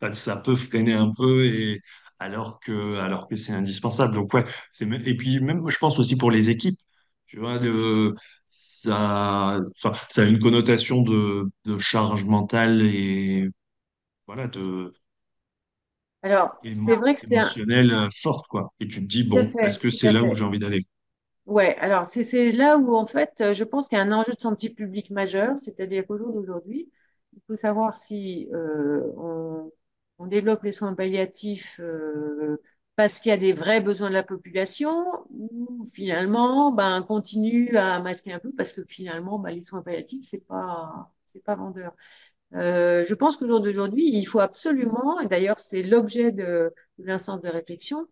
[0.00, 1.82] enfin, ça peut freiner un peu et
[2.18, 4.14] alors que, alors que c'est indispensable.
[4.14, 6.78] Donc, ouais, c'est, et puis même, je pense aussi pour les équipes,
[7.26, 8.14] tu vois, le,
[8.48, 13.48] ça, enfin, ça a une connotation de, de charge mentale et
[14.26, 14.94] voilà, de,
[16.22, 17.56] Alors, c'est vrai que c'est un...
[18.14, 18.72] forte, quoi.
[18.80, 20.86] Et tu te dis, bon, est-ce que c'est là où j'ai envie d'aller?
[21.46, 24.10] Ouais, alors c'est c'est là où en fait, euh, je pense qu'il y a un
[24.12, 26.90] enjeu de santé publique majeur, c'est-à-dire qu'au jour d'aujourd'hui,
[27.34, 29.70] il faut savoir si euh, on,
[30.18, 32.56] on développe les soins palliatifs euh,
[32.96, 37.76] parce qu'il y a des vrais besoins de la population ou finalement, ben, on continue
[37.76, 41.54] à masquer un peu parce que finalement, ben, les soins palliatifs, c'est pas, c'est pas
[41.56, 41.94] vendeur.
[42.54, 47.04] Euh, je pense qu'au jour d'aujourd'hui, il faut absolument, et d'ailleurs c'est l'objet de, de
[47.06, 48.06] l'instance de réflexion,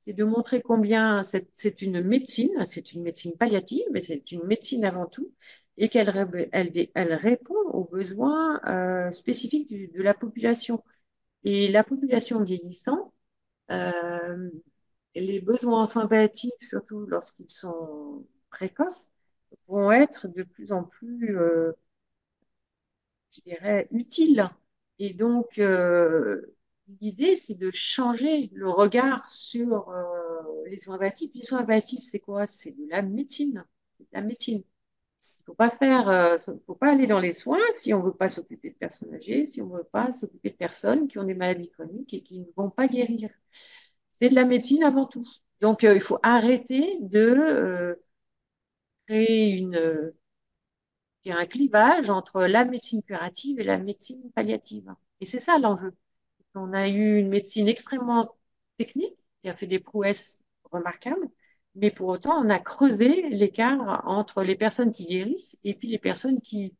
[0.00, 4.84] c'est de montrer combien c'est une médecine, c'est une médecine palliative, mais c'est une médecine
[4.84, 5.32] avant tout,
[5.76, 10.82] et qu'elle répond aux besoins euh, spécifiques de la population.
[11.44, 13.12] Et la population vieillissant,
[13.70, 14.50] euh,
[15.16, 19.08] les besoins en soins palliatifs, surtout lorsqu'ils sont précoces,
[19.68, 21.72] vont être de plus en plus euh,
[23.32, 24.48] je dirais, utile.
[24.98, 26.54] Et donc, euh,
[27.00, 31.30] l'idée, c'est de changer le regard sur euh, les soins palliatifs.
[31.34, 32.46] Les soins palliatifs, c'est quoi?
[32.46, 33.64] C'est de la médecine.
[33.98, 34.62] C'est de la médecine.
[35.22, 38.74] Il faut euh, faut pas aller dans les soins si on veut pas s'occuper de
[38.76, 42.22] personnes âgées, si on veut pas s'occuper de personnes qui ont des maladies chroniques et
[42.22, 43.30] qui ne vont pas guérir.
[44.12, 45.26] C'est de la médecine avant tout.
[45.60, 47.94] Donc, euh, il faut arrêter de euh,
[49.06, 49.66] créer
[51.26, 54.94] un clivage entre la médecine curative et la médecine palliative.
[55.20, 55.94] Et c'est ça l'enjeu.
[56.54, 58.34] On a eu une médecine extrêmement
[58.78, 60.40] technique qui a fait des prouesses
[60.72, 61.28] remarquables,
[61.80, 65.98] mais pour autant, on a creusé l'écart entre les personnes qui guérissent et puis les
[65.98, 66.74] personnes qui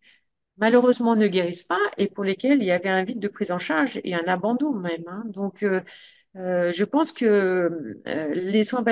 [0.59, 3.59] malheureusement ne guérissent pas et pour lesquelles il y avait un vide de prise en
[3.59, 5.05] charge et un abandon même.
[5.09, 5.25] hein.
[5.27, 5.81] Donc, euh,
[6.37, 7.27] euh, je pense que
[8.07, 8.85] euh, les soins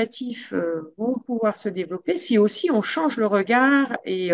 [0.52, 4.30] euh, vont pouvoir se développer si aussi on change le regard et,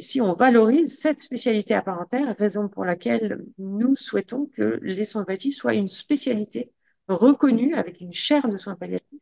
[0.00, 5.56] si on valorise cette spécialité entière, raison pour laquelle nous souhaitons que les soins palliatifs
[5.56, 6.70] soient une spécialité
[7.08, 9.20] reconnue avec une chaire de soins palliatifs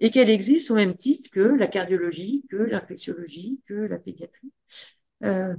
[0.00, 4.52] et qu'elle existe au même titre que la cardiologie, que l'infectiologie, que la pédiatrie.
[5.24, 5.54] Euh,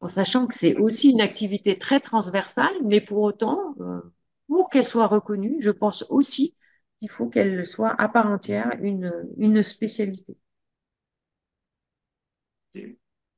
[0.00, 4.00] en sachant que c'est aussi une activité très transversale, mais pour autant, euh,
[4.48, 6.56] pour qu'elle soit reconnue, je pense aussi
[7.00, 10.36] qu'il faut qu'elle soit à part entière une, une spécialité.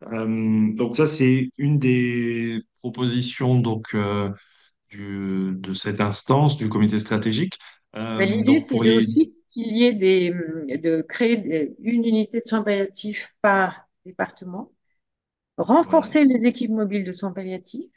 [0.05, 3.97] Euh, donc ça, c'est une des propositions donc,
[4.91, 7.59] du, de cette instance du comité stratégique.
[8.19, 10.31] L'idée, c'est aussi qu'il y ait des,
[10.79, 14.73] de créer des- une unité de soins palliatifs par département,
[15.59, 17.91] renforcer les équipes mobiles de soins palliatifs,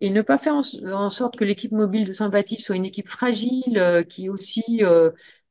[0.00, 3.08] et ne pas faire en, en sorte que l'équipe mobile de sympathie soit une équipe
[3.08, 5.10] fragile euh, qui aussi euh,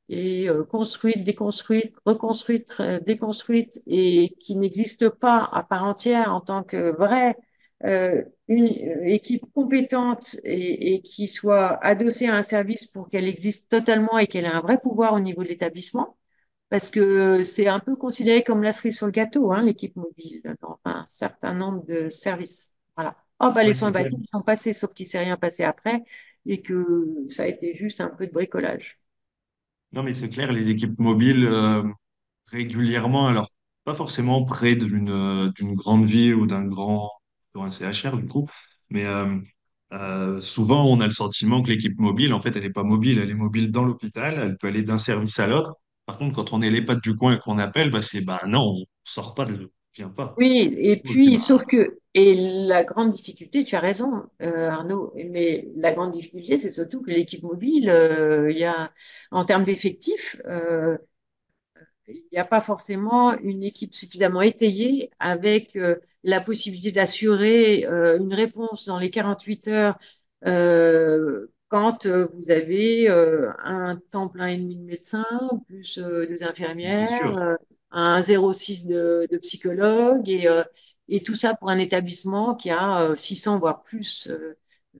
[0.09, 6.63] est euh, construite, déconstruite, reconstruite, déconstruite et qui n'existe pas à part entière en tant
[6.63, 7.37] que vraie
[7.85, 13.27] euh, une euh, équipe compétente et, et qui soit adossée à un service pour qu'elle
[13.27, 16.17] existe totalement et qu'elle ait un vrai pouvoir au niveau de l'établissement.
[16.69, 20.41] Parce que c'est un peu considéré comme la cerise sur le gâteau, hein, l'équipe mobile,
[20.61, 22.75] dans un certain nombre de services.
[22.95, 23.17] Voilà.
[23.39, 26.03] Oh, bah, les ouais, soins baptiques sont passés, sauf qu'il ne s'est rien passé après
[26.45, 28.99] et que ça a été juste un peu de bricolage.
[29.93, 31.83] Non, mais c'est clair, les équipes mobiles, euh,
[32.47, 33.49] régulièrement, alors
[33.85, 37.09] pas forcément près d'une grande ville ou d'un grand
[37.55, 38.47] ou un CHR du coup,
[38.89, 39.37] mais euh,
[39.93, 43.19] euh, souvent on a le sentiment que l'équipe mobile, en fait, elle n'est pas mobile,
[43.19, 45.75] elle est mobile dans l'hôpital, elle peut aller d'un service à l'autre.
[46.05, 48.41] Par contre, quand on est les pattes du coin et qu'on appelle, bah, c'est bah
[48.47, 50.33] non, on sort pas de, vient pas.
[50.37, 55.67] Oui, et puis, sauf que, et la grande difficulté, tu as raison, euh, Arnaud, mais
[55.75, 58.91] la grande difficulté, c'est surtout que l'équipe mobile, euh, il y a,
[59.31, 60.37] en termes d'effectifs,
[62.07, 68.17] il n'y a pas forcément une équipe suffisamment étayée avec euh, la possibilité d'assurer euh,
[68.19, 69.97] une réponse dans les 48 heures
[70.45, 75.25] euh, quand euh, vous avez un temps plein et demi de médecins,
[75.67, 77.57] plus deux infirmières,
[77.91, 80.47] un 0,6 de, de psychologues et,
[81.09, 84.57] et tout ça pour un établissement qui a euh, 600 voire plus euh,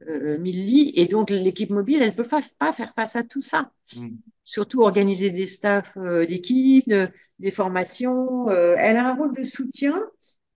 [0.07, 0.93] euh, 1000 lits.
[0.95, 2.41] Et donc l'équipe mobile, elle ne peut pas,
[2.73, 4.21] faire face à tout ça Mm.
[4.43, 8.49] surtout organiser des staffs euh, d'équipe, de- des formations.
[8.49, 10.01] Euh, elle a un rôle de soutien,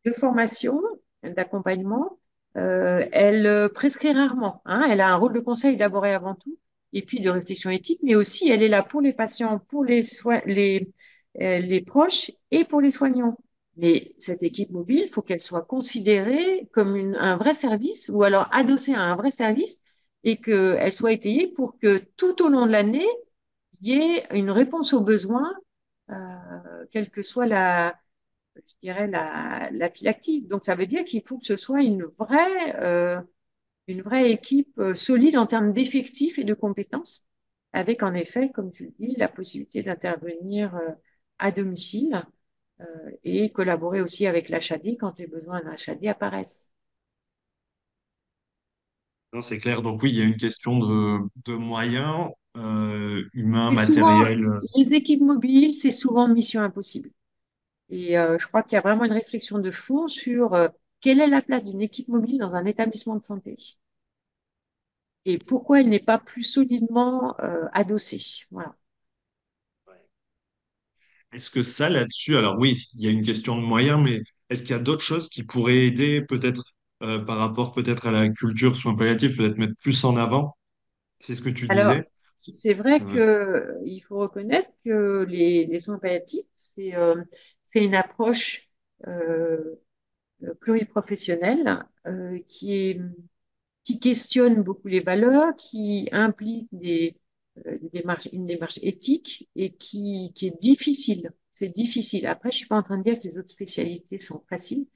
[0.06, 0.82] de formation,
[1.24, 2.20] d'accompagnement.
[2.58, 4.62] Euh, elle euh, prescrit rarement.
[4.66, 4.88] hein.
[4.90, 6.58] Elle a un rôle de conseil d'abord et avant tout,
[6.94, 10.02] et puis de réflexion éthique, mais aussi elle est là pour les patients, pour les,
[11.42, 13.38] euh, les proches et pour les soignants.
[13.78, 18.24] Mais cette équipe mobile, il faut qu'elle soit considérée comme une, un vrai service ou
[18.24, 19.82] alors adossée à un vrai service
[20.24, 23.06] et qu'elle soit étayée pour que tout au long de l'année,
[23.82, 25.54] il y ait une réponse aux besoins,
[26.92, 27.96] quelle que soit la,
[28.56, 29.90] je dirais, la, la.
[30.50, 33.22] Donc, ça veut dire qu'il faut que ce soit une vraie, euh,
[33.88, 37.26] une vraie équipe euh, solide en termes d'effectifs et de compétences,
[37.74, 40.92] avec en effet, comme tu le dis, la possibilité d'intervenir euh,
[41.40, 42.26] à domicile
[42.82, 42.86] euh,
[43.24, 46.70] et collaborer aussi avec l'HAD quand les besoins d'un HAD apparaissent.
[49.42, 49.82] C'est clair.
[49.82, 54.48] Donc oui, il y a une question de, de moyens euh, humains, souvent, matériels.
[54.76, 57.12] les équipes mobiles, c'est souvent mission impossible.
[57.90, 60.68] Et euh, je crois qu'il y a vraiment une réflexion de fond sur euh,
[61.02, 63.58] quelle est la place d'une équipe mobile dans un établissement de santé?
[65.26, 68.46] Et pourquoi elle n'est pas plus solidement euh, adossée?
[68.50, 68.76] Voilà.
[71.34, 74.62] Est-ce que ça, là-dessus, alors oui, il y a une question de moyens, mais est-ce
[74.64, 76.64] qu'il y a d'autres choses qui pourraient aider peut-être
[77.00, 80.56] par rapport peut-être à la culture soins palliatifs, peut-être mettre plus en avant?
[81.20, 82.06] C'est ce que tu Alors, disais.
[82.40, 83.14] C'est- vrai Ça va.
[83.14, 86.46] que il faut reconnaître que les, les soins palliatifs,
[86.76, 86.94] c'est
[87.66, 88.70] c'est une approche
[90.44, 93.00] euh, pluriprofessionnelle euh, qui
[93.84, 97.78] qui questionne beaucoup les valeurs, qui implique euh,
[98.34, 101.32] une démarche éthique et qui, est difficile.
[101.54, 102.26] C'est difficile.
[102.28, 104.88] Après, je suis pas en train de dire que les autres spécialités sont faciles,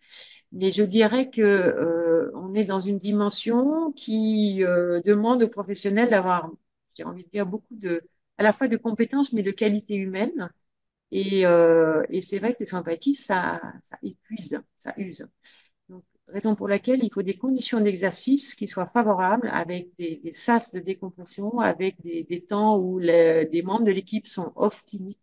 [0.51, 4.59] mais je dirais que est dans une dimension qui
[5.05, 6.51] demande aux professionnels d'avoir,
[6.95, 8.01] j'ai envie de dire, beaucoup de,
[8.37, 10.49] à la fois de compétences, mais de qualité humaine.
[11.11, 15.27] Et, euh, et c'est vrai que les palliatifs, ça, ça épuise, ça use.
[15.89, 20.33] Donc, raison pour laquelle il faut des conditions d'exercice qui soient favorables avec des, des
[20.33, 25.19] sas de décompression, avec des, temps où des membres de l'équipe sont off clinique,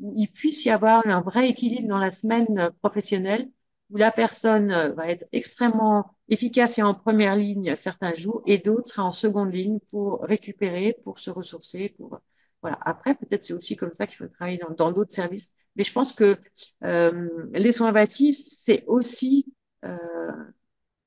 [0.00, 3.50] où il puisse y avoir un vrai équilibre dans la semaine professionnelle,
[3.90, 8.58] où la personne euh, va être extrêmement efficace et en première ligne certains jours, et
[8.58, 12.20] d'autres en seconde ligne pour récupérer, pour se ressourcer, pour
[12.62, 12.78] voilà.
[12.82, 15.52] Après, peut-être c'est aussi comme ça qu'il faut travailler dans d'autres services.
[15.76, 16.38] Mais je pense que
[16.84, 19.98] euh, les soins palliatifs, c'est aussi euh,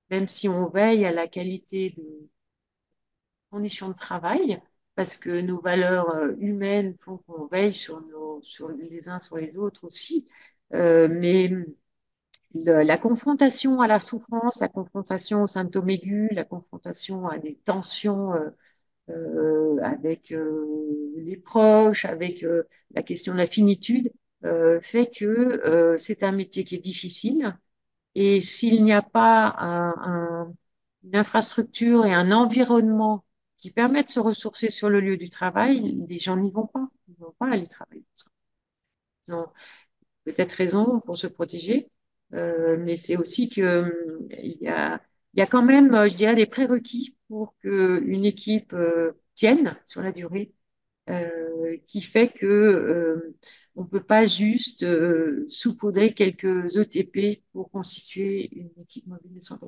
[0.10, 2.30] même si on veille à la qualité de
[3.52, 4.62] conditions de travail,
[4.96, 8.02] parce que nos valeurs euh, humaines font qu'on veille sur,
[8.78, 10.28] les uns sur les autres aussi.
[10.72, 11.50] Mais
[12.54, 18.34] la confrontation à la souffrance, la confrontation aux symptômes aigus, la confrontation à des tensions
[19.82, 24.12] avec euh, les proches, avec euh, la question de la finitude,
[24.46, 27.58] euh, fait que euh, c'est un métier qui est difficile
[28.16, 30.54] et s'il n'y a pas un- un-
[31.04, 33.26] une infrastructure et un environnement
[33.58, 36.90] qui permettent de se ressourcer sur le lieu du travail, les gens n'y vont pas.
[37.10, 38.06] Ils vont pas aller travailler.
[39.28, 39.48] Ils ont
[40.26, 41.92] peut-être raison pour se protéger,
[42.34, 45.02] euh, mais c'est aussi que euh, y a,
[45.34, 49.78] il y a quand même, euh, je dirais, des prérequis pour qu'une équipe euh, tienne
[49.88, 50.54] sur la durée,
[51.10, 53.36] euh, qui fait que
[53.76, 54.86] on peut pas juste
[55.50, 59.60] saupoudrer quelques ETP pour constituer une équipe mobile de soins.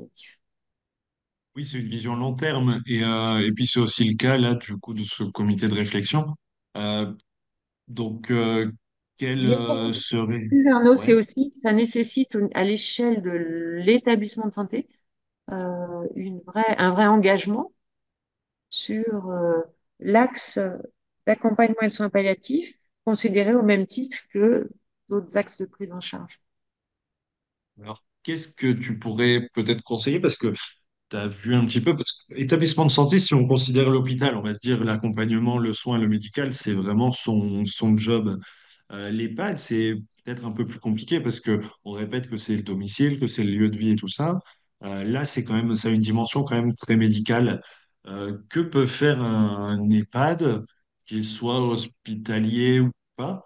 [1.56, 2.82] Oui, c'est une vision long terme.
[2.88, 6.26] Et, et puis c'est aussi le cas là du coup de ce comité de réflexion.
[7.88, 8.32] Donc,
[9.18, 10.50] quel euh, serait...
[10.98, 11.14] c'est Ouais.
[11.14, 13.32] aussi que ça nécessite à l'échelle de
[13.86, 14.88] l'établissement de santé
[15.52, 17.72] euh, une vraie, un vrai engagement
[18.70, 19.62] sur euh,
[20.00, 20.60] l'axe
[21.28, 24.70] d'accompagnement et de soins palliatifs, considéré au même titre que
[25.10, 26.40] d'autres axes de prise en charge.
[27.82, 30.20] Alors, qu'est-ce que tu pourrais peut-être conseiller?
[30.20, 30.54] Parce que
[31.10, 34.36] tu as vu un petit peu, parce que établissement de santé, si on considère l'hôpital,
[34.38, 38.40] on va se dire l'accompagnement, le soin, le médical, c'est vraiment son, son job.
[38.92, 42.64] Euh, l'EHPAD, c'est peut-être un peu plus compliqué parce que on répète que c'est le
[42.64, 44.40] domicile, que c'est le lieu de vie et tout ça.
[44.84, 47.62] Euh, là, c'est quand même, ça a une dimension quand même très médicale.
[48.08, 50.66] Euh, que peut faire un, EHPAD,
[51.06, 53.46] qu'il soit hospitalier ou pas,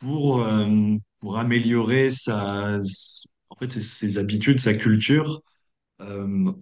[0.00, 2.80] pour, euh, pour améliorer sa,
[3.50, 5.42] en fait, ses, habitudes, sa culture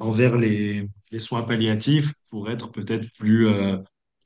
[0.00, 0.88] envers les,
[1.18, 3.48] soins palliatifs pour être peut-être plus,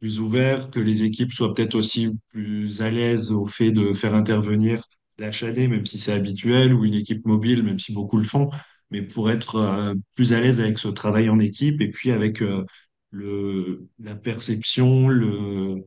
[0.00, 4.14] plus ouvert, que les équipes soient peut-être aussi plus à l'aise au fait de faire
[4.14, 4.82] intervenir
[5.18, 8.50] l'HAD, même si c'est habituel, ou une équipe mobile, même si beaucoup le font,
[8.90, 12.42] mais pour être euh, plus à l'aise avec ce travail en équipe et puis avec
[12.42, 12.64] euh,
[13.10, 15.84] le, la perception le,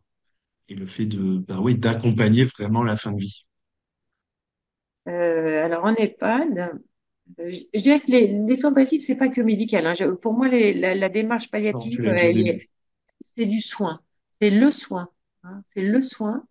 [0.70, 3.46] et le fait de, bah oui, d'accompagner vraiment la fin de vie.
[5.08, 6.80] Euh, alors en EHPAD,
[7.40, 9.86] je, dirais que les, les soins palliatifs, c'est pas que médical.
[9.88, 9.96] hein.
[9.96, 12.02] Je- pour moi, les- la, la démarche palliative,
[13.36, 14.02] c'est du soin,
[14.40, 15.10] c'est le soin,
[15.44, 15.64] hein.
[15.74, 16.46] C'est le soin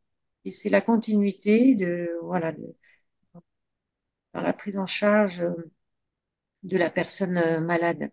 [0.45, 2.75] et c'est la continuité de voilà de,
[4.35, 5.43] dans la prise en charge
[6.63, 8.11] de la personne euh, malade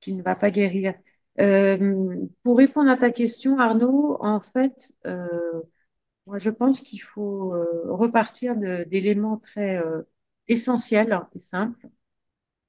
[0.00, 0.94] qui ne va pas guérir.
[1.40, 5.62] Euh, pour répondre à ta question, Arnaud, en fait, euh,
[6.26, 7.54] moi, je pense qu'il faut
[7.86, 9.80] repartir d'éléments très
[10.48, 11.88] essentiels et simples.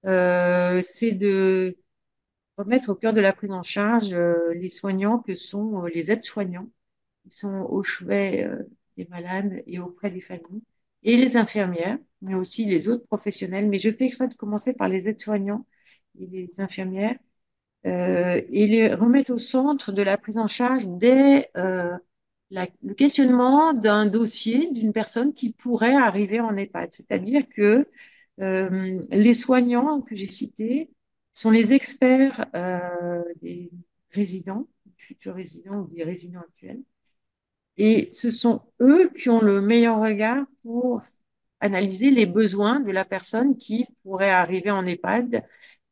[0.04, 1.78] C'est de
[2.58, 4.16] remettre au cœur de la prise en charge
[4.56, 6.70] les soignants que sont les aides-soignants,
[7.24, 8.50] qui sont au chevet
[8.98, 10.64] des malades et auprès des familles,
[11.04, 13.68] et les infirmières, mais aussi les autres professionnels.
[13.70, 15.66] Mais je fais exprès de commencer par les aides-soignants
[16.20, 17.18] et les infirmières
[17.86, 21.98] euh, et les remettre au centre de la prise en charge dès euh,
[22.52, 26.90] le questionnement d'un dossier d'une personne qui pourrait arriver en EHPAD.
[26.94, 27.88] C'est-à-dire que
[28.40, 30.92] euh, les soignants que j'ai cités
[31.34, 33.72] sont les experts euh, des
[34.12, 36.82] résidents, futurs résidents ou des résidents actuels.
[37.78, 41.02] Et ce sont eux qui ont le meilleur regard pour
[41.60, 45.44] analyser les besoins de la personne qui pourrait arriver en EHPAD.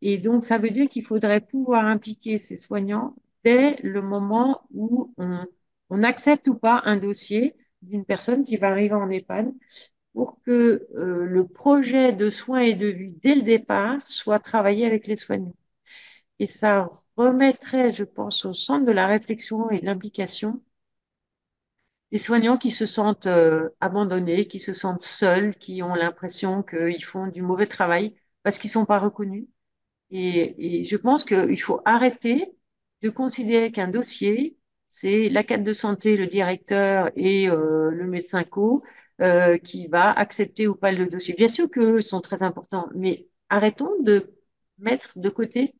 [0.01, 5.13] Et donc, ça veut dire qu'il faudrait pouvoir impliquer ces soignants dès le moment où
[5.17, 9.53] on, accepte ou pas un dossier d'une personne qui va arriver en EHPAD
[10.13, 14.85] pour que euh, le projet de soins et de vie dès le départ soit travaillé
[14.85, 15.55] avec les soignants.
[16.39, 20.61] Et ça remettrait, je pense, au centre de la réflexion et de l'implication
[22.15, 27.03] les soignants qui se sentent euh, abandonnés, qui se sentent seuls, qui ont l'impression qu'ils
[27.03, 29.47] font du mauvais travail parce qu'ils sont pas reconnus.
[30.11, 32.57] Et, je pense qu'il faut arrêter
[33.01, 34.57] de considérer qu'un dossier,
[34.87, 38.83] c'est la carte de santé, le directeur et euh, le médecin co
[39.21, 41.33] euh, qui va accepter ou pas le dossier.
[41.35, 44.33] Bien sûr qu'eux sont très importants, mais arrêtons de
[44.77, 45.75] mettre de côté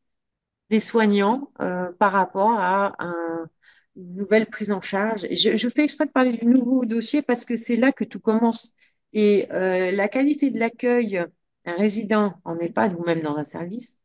[0.70, 1.50] les soignants
[1.98, 3.48] par rapport à un,
[3.96, 5.26] nouvelle prise en charge.
[5.30, 8.70] Je fais exprès de parler du nouveau dossier parce que c'est là que tout commence.
[9.12, 11.24] Et euh, la qualité de l'accueil
[11.64, 14.00] d'un résident en EHPAD ou même dans un service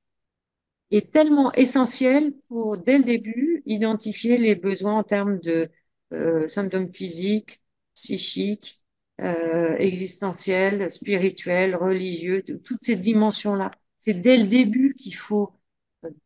[0.92, 5.70] est tellement essentielle pour, dès le début, identifier les besoins en termes de
[6.14, 7.62] euh, symptômes physiques,
[7.96, 8.82] psychiques,
[9.22, 13.72] euh, existentiels, spirituels, religieux, toutes ces dimensions-là.
[14.00, 15.54] C'est dès le début qu'il faut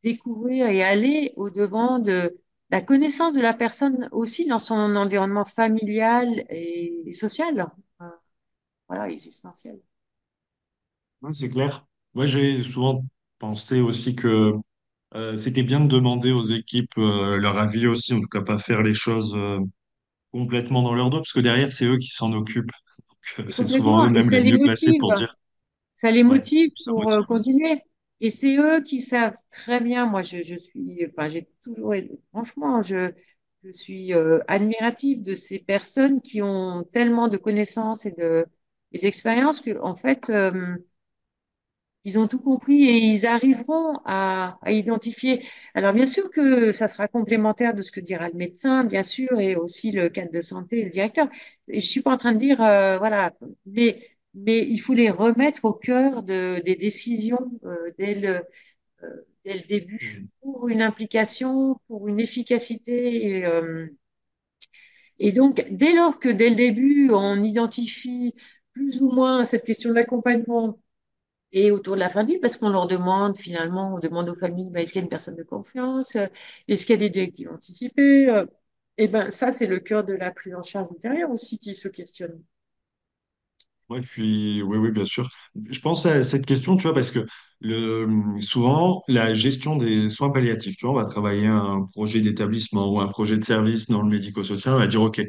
[0.03, 2.37] découvrir et aller au-devant de
[2.75, 7.71] la connaissance de la personne aussi dans son environnement familial et, social,
[8.89, 9.79] voilà, existentiel.
[11.21, 11.85] Ouais, c'est clair.
[12.15, 13.05] Moi, j'ai souvent
[13.39, 14.51] pensé aussi que
[15.13, 18.57] euh, c'était bien de demander aux équipes euh, leur avis aussi, en tout cas pas
[18.57, 19.59] faire les choses euh,
[20.33, 22.73] complètement dans leur dos, parce que derrière, c'est eux qui s'en occupent.
[23.47, 25.33] C'est souvent eux-mêmes les mieux placés pour dire,
[25.93, 27.25] Ça les motive pour motive.
[27.25, 27.81] continuer.
[28.21, 30.05] Et c'est eux qui savent très bien.
[30.05, 31.93] Moi, je, je suis, enfin, j'ai toujours,
[32.31, 33.11] franchement, je,
[33.63, 38.45] je suis euh, admirative de ces personnes qui ont tellement de connaissances et de,
[38.93, 39.61] et d'expérience
[39.95, 40.77] fait, euh,
[42.07, 45.43] Ils ont tout compris et ils arriveront à, identifier.
[45.73, 49.39] Alors, bien sûr que ça sera complémentaire de ce que dira le médecin, bien sûr,
[49.39, 51.27] et aussi le cadre de santé et le directeur.
[51.67, 53.33] Je suis pas en train de dire, euh, voilà,
[53.65, 58.43] mais, mais il faut les remettre au cœur de, des décisions euh, dès le,
[59.03, 60.27] euh, dès le début Mm.
[60.41, 63.25] pour une implication, pour une efficacité.
[63.39, 63.87] Et, euh,
[65.19, 68.33] et donc, dès lors que dès le début, on identifie
[68.73, 70.79] plus ou moins cette question de l'accompagnement
[71.53, 74.81] et autour de la famille, parce qu'on leur demande finalement, on demande aux familles, ben,
[74.83, 76.17] est-ce qu'il y a une personne de confiance?
[76.69, 78.45] Est-ce qu'il y a des directives anticipées?
[78.97, 81.87] Et ben ça, c'est le cœur de la prise en charge ultérieure aussi qui se
[81.89, 82.43] questionne.
[83.89, 84.63] Ouais, je.
[84.63, 85.29] Oui, oui, bien sûr.
[85.69, 87.23] Je pense à cette question, tu vois, parce que
[87.59, 88.07] le...
[88.39, 92.99] souvent, la gestion des soins palliatifs, tu vois, on va travailler un projet d'établissement ou
[92.99, 95.21] un projet de service dans le médico-social, on va dire, OK,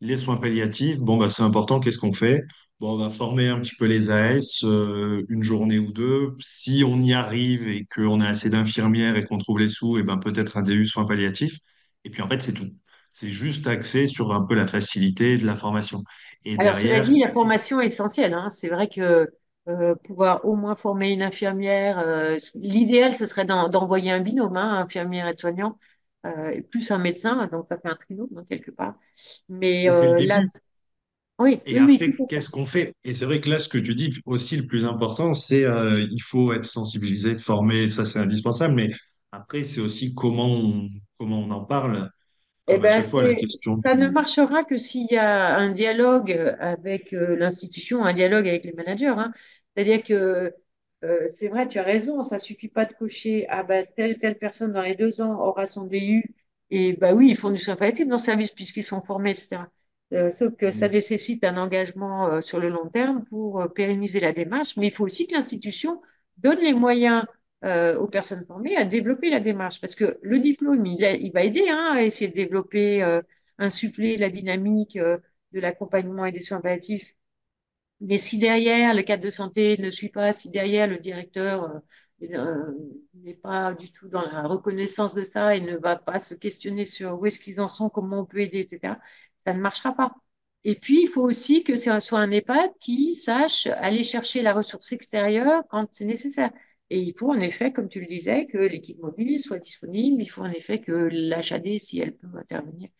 [0.00, 2.42] les soins palliatifs, bon, bah, c'est important, qu'est-ce qu'on fait?
[2.78, 6.36] Bon, on va former un petit peu les AS, euh, une journée ou deux.
[6.40, 10.02] Si on y arrive et qu'on a assez d'infirmières et qu'on trouve les sous, et
[10.04, 11.58] ben peut-être un DU soins palliatifs.
[12.04, 12.70] Et puis, en fait, c'est tout.
[13.10, 16.02] C'est juste axé sur un peu la facilité de la formation.
[16.44, 18.34] Et Alors, cela derrière, dit, la formation est essentielle.
[18.34, 18.50] hein.
[18.50, 19.28] C'est vrai que
[19.68, 24.56] euh, pouvoir au moins former une infirmière, euh, l'idéal, ce serait d'en- d'envoyer un binôme,
[24.56, 25.78] hein, infirmière et soignant,
[26.26, 28.94] euh, plus un médecin, donc ça fait un trinôme, hein, quelque part.
[29.48, 29.88] Mais
[30.26, 30.42] là,
[31.38, 32.94] oui, Et oui, après, qu'est-ce qu'on fait?
[33.04, 35.62] Et c'est vrai que là, ce que tu dis aussi, le plus important, c'est
[36.10, 38.90] il faut être sensibilisé, formé, ça c'est indispensable, mais
[39.32, 42.10] après, c'est aussi comment on, comment on en parle,
[42.66, 45.16] Eh comme à ben, chaque fois, la c'est, question ça ne marchera que s'il y
[45.16, 49.08] a un dialogue avec euh, l'institution, un dialogue avec les managers.
[49.08, 49.32] hein.
[49.76, 50.54] C'est-à-dire que
[51.04, 54.38] euh, c'est vrai, tu as raison, ça suffit pas de cocher, ah ben, telle, telle
[54.38, 56.34] personne dans les deux ans aura son DU,
[56.70, 59.68] et bah oui, ils font du palliatif dans le service puisqu'ils sont formés, etc.
[60.14, 60.88] Euh, sauf que ça Mm.
[60.88, 65.26] nécessite un engagement sur le long terme pour pérenniser la démarche, mais il faut aussi
[65.26, 66.00] que l'institution
[66.38, 67.24] donne les moyens
[67.64, 71.68] euh, aux personnes formées à développer la démarche, parce que le diplôme, il, va aider
[71.68, 73.22] hein, à essayer de développer, euh,
[73.58, 75.18] insuffler la dynamique euh,
[75.52, 77.14] de l'accompagnement et des soins palliatifs
[78.00, 81.78] mais si derrière le cadre de santé ne suit pas, si derrière le directeur euh,
[82.34, 82.72] euh,
[83.14, 86.86] n'est pas du tout dans la reconnaissance de ça et ne va pas se questionner
[86.86, 88.98] sur où est-ce qu'ils en sont, comment on peut aider, etc.,
[89.44, 90.14] ça ne marchera pas.
[90.64, 94.54] Et puis, il faut aussi que ce soit un EHPAD qui sache aller chercher la
[94.54, 96.50] ressource extérieure quand c'est nécessaire.
[96.90, 100.22] Et il faut en effet, comme tu le disais, que l'équipe mobile soit disponible.
[100.22, 102.90] Il faut en effet que l'HAD, si elle peut intervenir,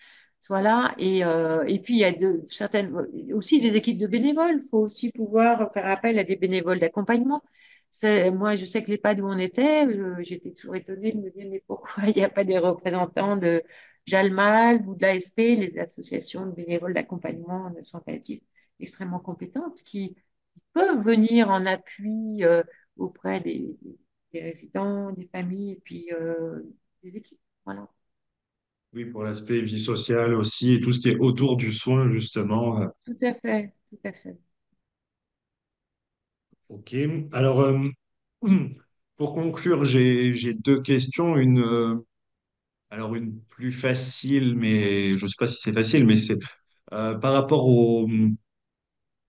[0.40, 0.94] soit là.
[0.98, 2.12] Et, euh, puis, il y a
[2.48, 2.94] certaines,
[3.34, 4.62] aussi des équipes de bénévoles.
[4.64, 7.42] Il faut aussi pouvoir faire appel à des bénévoles d'accompagnement.
[8.02, 9.86] Moi, je sais que l'EHPAD où on était,
[10.24, 13.62] j'étais toujours étonnée de me dire, mais pourquoi il n'y a pas des représentants de
[14.06, 18.42] JALMAL ou de l'ASP, les associations de bénévoles d'accompagnement de soins palliatifs
[18.80, 20.16] extrêmement compétentes, qui
[20.72, 22.62] peuvent venir en appui euh,
[22.96, 23.76] auprès des,
[24.32, 26.62] des résidents, des familles et puis euh,
[27.02, 27.40] des équipes.
[27.64, 27.88] Voilà.
[28.94, 32.80] Oui, pour l'aspect vie sociale aussi et tout ce qui est autour du soin, justement.
[32.80, 34.38] euh, Tout à fait, tout à fait.
[36.68, 36.94] Ok.
[37.32, 37.88] Alors, euh,
[39.16, 41.36] pour conclure, j'ai, j'ai deux questions.
[41.36, 41.96] Une, euh,
[42.90, 46.38] alors, une plus facile, mais je ne sais pas si c'est facile, mais c'est
[46.92, 48.08] euh, par rapport au,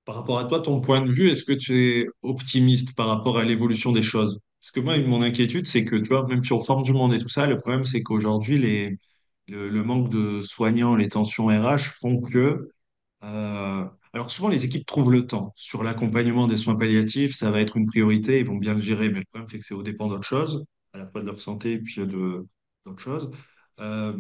[0.05, 3.37] par rapport à toi, ton point de vue, est-ce que tu es optimiste par rapport
[3.37, 4.39] à l'évolution des choses?
[4.61, 7.13] Parce que moi, mon inquiétude, c'est que, tu vois, même si on forme du monde
[7.13, 8.97] et tout ça, le problème, c'est qu'aujourd'hui,
[9.47, 12.69] le, manque de soignants, les tensions RH font que
[13.23, 15.51] euh, alors souvent, les équipes trouvent le temps.
[15.55, 19.09] Sur l'accompagnement des soins palliatifs, ça va être une priorité, ils vont bien le gérer,
[19.09, 21.39] mais le problème, c'est que c'est au dépend d'autres choses, à la fois de leur
[21.39, 23.29] santé et puis d'autres choses.
[23.79, 24.17] Euh,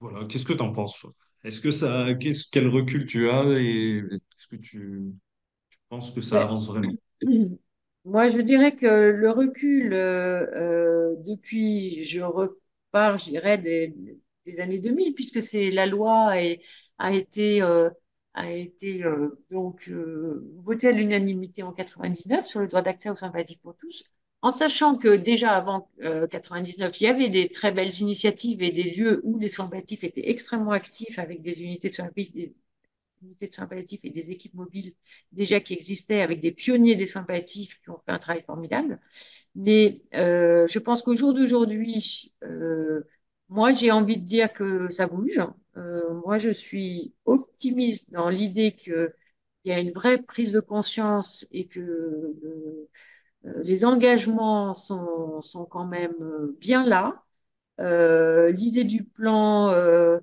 [0.00, 1.06] voilà, qu'est-ce que tu en penses?
[1.44, 2.08] Est-ce que ça,
[2.52, 5.12] quel recul tu as et est-ce que tu,
[5.70, 6.92] tu penses que ça Ben, avance vraiment?
[8.04, 13.94] moi, je dirais que le recul, euh, euh, depuis, je repars, je dirais, des,
[14.46, 16.62] des années 2000, puisque c'est la loi et,
[16.98, 17.90] a été, euh,
[18.34, 19.90] a été euh, donc
[20.64, 23.32] votée à l'unanimité en 99 sur le droit d'accès aux soins
[23.62, 24.04] pour tous,
[24.42, 28.72] en sachant que déjà avant euh, 99, il y avait des très belles initiatives et
[28.72, 32.10] des lieux où les soins palliatifs étaient extrêmement actifs avec des unités de soins
[34.04, 34.94] et des équipes mobiles
[35.32, 39.00] déjà qui existaient avec des pionniers des soins palliatifs qui ont fait un travail formidable.
[39.54, 43.02] Mais euh, je pense qu'au jour d'aujourd'hui, euh,
[43.48, 45.40] moi, j'ai envie de dire que ça bouge.
[45.78, 49.12] Euh, moi, je suis optimiste dans l'idée qu'il
[49.66, 52.34] y a une vraie prise de conscience et que
[53.44, 57.22] les engagements sont, quand même euh, bien là.
[57.80, 60.20] Euh, l'idée du plan euh,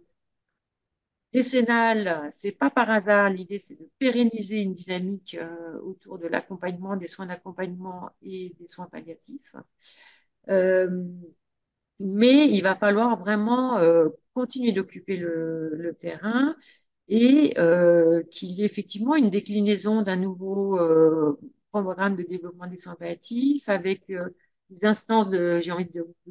[1.34, 3.30] décennale, c'est pas par hasard.
[3.30, 8.68] L'idée, c'est de pérenniser une dynamique euh, autour de l'accompagnement, des soins d'accompagnement et des
[8.68, 9.56] soins palliatifs.
[10.50, 11.06] Euh,
[12.00, 16.56] mais il va falloir vraiment euh, continuer d'occuper le, terrain
[17.10, 21.40] et euh, qu'il y ait effectivement une déclinaison d'un nouveau euh,
[21.72, 24.30] programme de développement des soins palliatifs avec euh,
[24.70, 25.62] des instances de,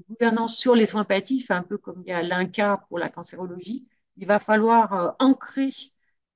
[0.09, 3.87] gouvernance sur les soins palliatifs, un peu comme il y a l'INCA pour la cancérologie.
[4.17, 5.71] Il va falloir euh, ancrer,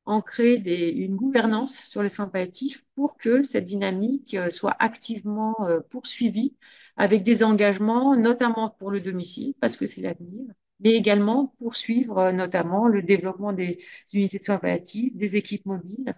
[0.06, 5.56] une gouvernance sur les soins palliatifs pour que cette dynamique euh, soit activement
[5.90, 6.56] poursuivie
[6.96, 10.44] avec des engagements, notamment pour le domicile, parce que c'est l'avenir,
[10.80, 13.78] mais également poursuivre notamment le développement des
[14.12, 16.14] unités de soins palliatifs, des équipes mobiles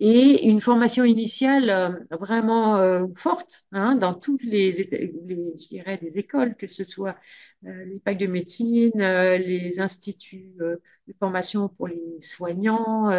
[0.00, 6.66] et une formation initiale euh, vraiment euh, forte hein, dans toutes les, les, écoles, que
[6.66, 7.16] ce soit
[7.66, 10.80] euh, les packs de médecine, les instituts de
[11.18, 13.10] formation pour les soignants,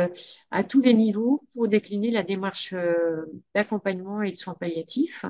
[0.52, 2.74] à tous les niveaux pour décliner la démarche
[3.54, 5.26] d'accompagnement et de soins palliatifs.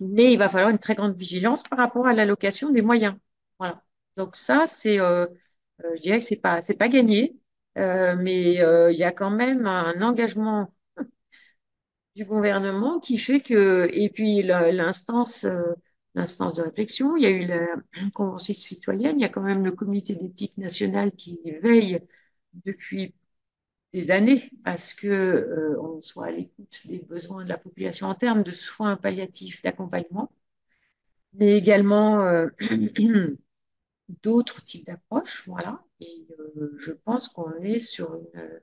[0.00, 3.16] Mais il va falloir une très grande vigilance par rapport à l'allocation des moyens.
[3.58, 3.82] Voilà.
[4.16, 7.36] Donc ça, c'est, je dirais que c'est pas, pas gagné,
[7.78, 10.72] euh, mais euh, il y a quand même un engagement
[12.16, 15.74] du gouvernement qui fait que, et puis l'instance, euh,
[16.14, 17.66] l'instance de réflexion, il y a eu la
[18.14, 22.00] convention citoyenne, il y a quand même le comité d'éthique nationale qui veille
[22.64, 23.14] depuis
[23.94, 28.14] des années à ce que on soit à l'écoute des besoins de la population en
[28.16, 30.30] termes de soins palliatifs, d'accompagnement
[31.34, 32.24] mais également
[34.22, 35.44] d'autres types d'approches.
[35.46, 35.82] Voilà.
[36.04, 38.60] Et euh, je pense qu'on est sur une.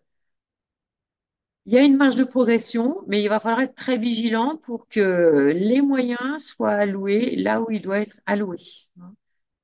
[1.66, 4.88] Il y a une marge de progression, mais il va falloir être très vigilant pour
[4.88, 8.58] que les moyens soient alloués là où ils doivent être alloués.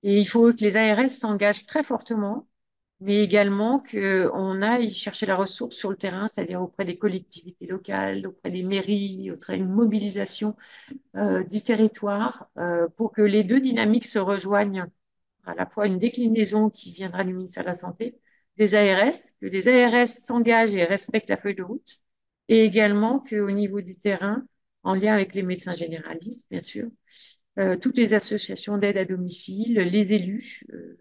[0.04, 2.48] Et il faut que les ARS s'engagent très fortement
[3.02, 8.28] mais également qu'on aille chercher la ressource sur le terrain, c'est-à-dire auprès des collectivités locales,
[8.28, 10.56] auprès des mairies, auprès d'une mobilisation
[11.18, 14.88] euh, du territoire, euh, pour que les deux dynamiques se rejoignent,
[15.48, 18.20] à la fois une déclinaison qui viendra du ministère de la Santé,
[18.58, 22.02] des ARS, que les ARS s'engagent et respectent la feuille de route,
[22.50, 24.46] et également qu'au niveau du terrain,
[24.84, 26.88] en lien avec les médecins généralistes, bien sûr,
[27.60, 30.98] euh, toutes les associations d'aide à domicile, les élus, euh,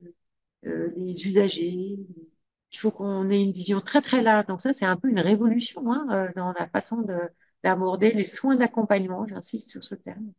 [0.67, 1.99] euh, les usagers.
[2.73, 4.47] Il faut qu'on ait une vision très très large.
[4.47, 7.05] Donc ça, c'est un peu une révolution hein, dans la façon
[7.65, 10.33] d'aborder les soins d'accompagnement, j'insiste sur ce terme,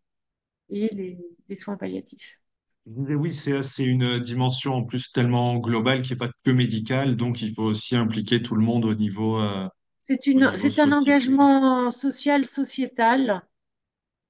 [0.69, 2.39] et les, les soins palliatifs.
[2.95, 7.53] Oui, c'est une dimension en plus tellement globale qui n'est pas que médicale, donc il
[7.53, 9.37] faut aussi impliquer tout le monde au niveau,
[10.01, 13.41] c'est au une, niveau c'est un engagement social, sociétal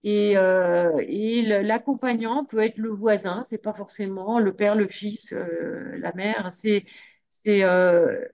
[0.03, 5.33] Et, euh, et l'accompagnant peut être le voisin, c'est pas forcément le père, le fils,
[5.33, 6.51] euh, la mère.
[6.53, 6.85] C'est
[7.31, 8.25] c'est euh,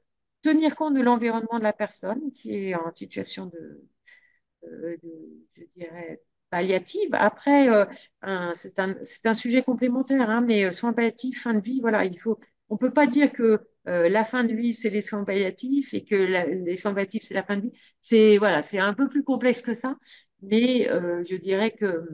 [0.44, 3.82] tenir compte de l'environnement de la personne qui est en situation de,
[4.66, 6.22] euh, de- je dirais,
[6.54, 7.10] palliative.
[7.14, 7.86] Après, euh,
[8.54, 8.78] c'est
[9.26, 12.40] un, sujet complémentaire, hein, mais euh, soins palliatifs, fin de vie, voilà, il faut,
[12.70, 16.04] on peut pas dire que euh, la fin de vie, c'est les soins palliatifs et
[16.06, 17.72] que les soins palliatifs, c'est la fin de vie.
[18.02, 19.98] C'est, voilà, c'est un peu plus complexe que ça,
[20.44, 20.84] mais
[21.28, 22.08] je dirais que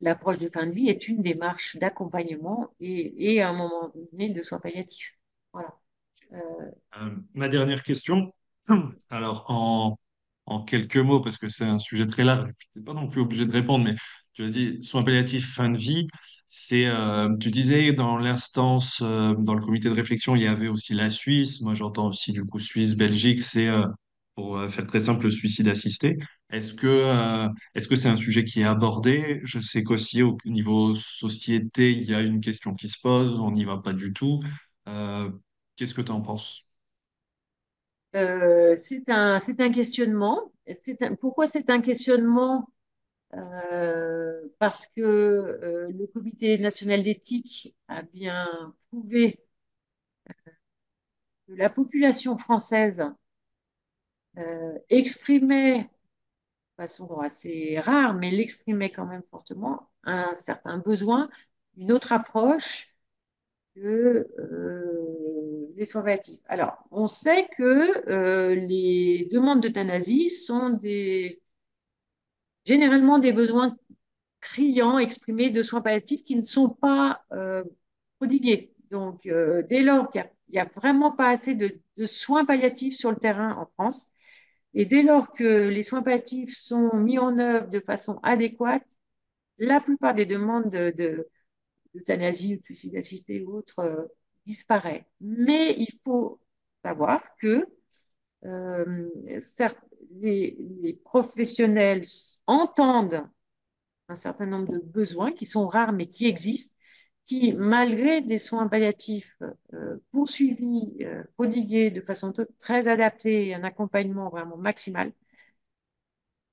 [0.00, 4.42] l'approche de fin de vie est une démarche d'accompagnement et, à un moment donné de
[4.44, 5.18] soins palliatifs.
[5.52, 5.74] Voilà.
[7.34, 8.32] Ma dernière question,
[9.10, 9.98] alors en,
[10.48, 13.46] en quelques mots, parce que c'est un sujet très large, je pas non plus obligé
[13.46, 13.94] de répondre, mais
[14.32, 16.06] tu as dit soins palliatifs fin de vie,
[16.48, 20.68] c'est, euh, tu disais dans l'instance, euh, dans le comité de réflexion, il y avait
[20.68, 23.86] aussi la Suisse, moi j'entends aussi du coup Suisse, Belgique, c'est euh,
[24.34, 26.16] pour faire très simple le suicide assisté.
[26.50, 29.40] Est-ce que est-ce que c'est un sujet qui est abordé?
[29.44, 33.50] Je sais qu'aussi au niveau société, il y a une question qui se pose, on
[33.50, 34.40] n'y va pas du tout.
[35.76, 36.67] Qu'est-ce que tu en penses?
[38.14, 40.52] Euh, c'est un, un questionnement.
[41.20, 42.68] Pourquoi c'est un questionnement?
[43.34, 48.48] Euh, parce que euh, le Comité national d'éthique a bien
[48.90, 49.40] prouvé
[51.46, 53.02] que la population française
[54.90, 55.88] exprimait, de
[56.78, 61.30] façon assez rare, mais l'exprimait quand même fortement, un certain besoin
[61.76, 62.88] d'une autre approche
[63.76, 64.28] que
[65.76, 66.40] les soins palliatifs.
[66.48, 70.78] Alors, on sait que euh, les demandes d'euthanasie sont
[72.64, 73.76] généralement des besoins
[74.40, 77.64] criants exprimés de soins palliatifs qui ne sont pas euh,
[78.18, 78.72] prodigués.
[78.90, 83.10] Donc, euh, dès lors qu'il n'y a, vraiment pas assez de, de, soins palliatifs sur
[83.10, 84.08] le terrain en France,
[84.74, 88.86] et dès lors que les soins palliatifs sont mis en œuvre de façon adéquate,
[89.58, 91.28] la plupart des demandes de, de
[91.94, 94.06] d'euthanasie, de suicide assisté ou autre euh,
[94.48, 95.06] disparaît.
[95.20, 96.40] Mais il faut
[96.82, 97.66] savoir que
[98.44, 99.08] euh,
[100.20, 102.02] les, professionnels
[102.46, 103.24] entendent
[104.08, 106.74] un certain nombre de besoins qui sont rares mais qui existent,
[107.26, 109.36] qui, malgré des soins palliatifs
[109.74, 115.12] euh, poursuivis, euh, prodigués de façon très adaptée et un accompagnement vraiment maximal,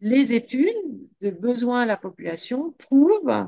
[0.02, 0.76] les études
[1.22, 3.48] de besoins à la population prouvent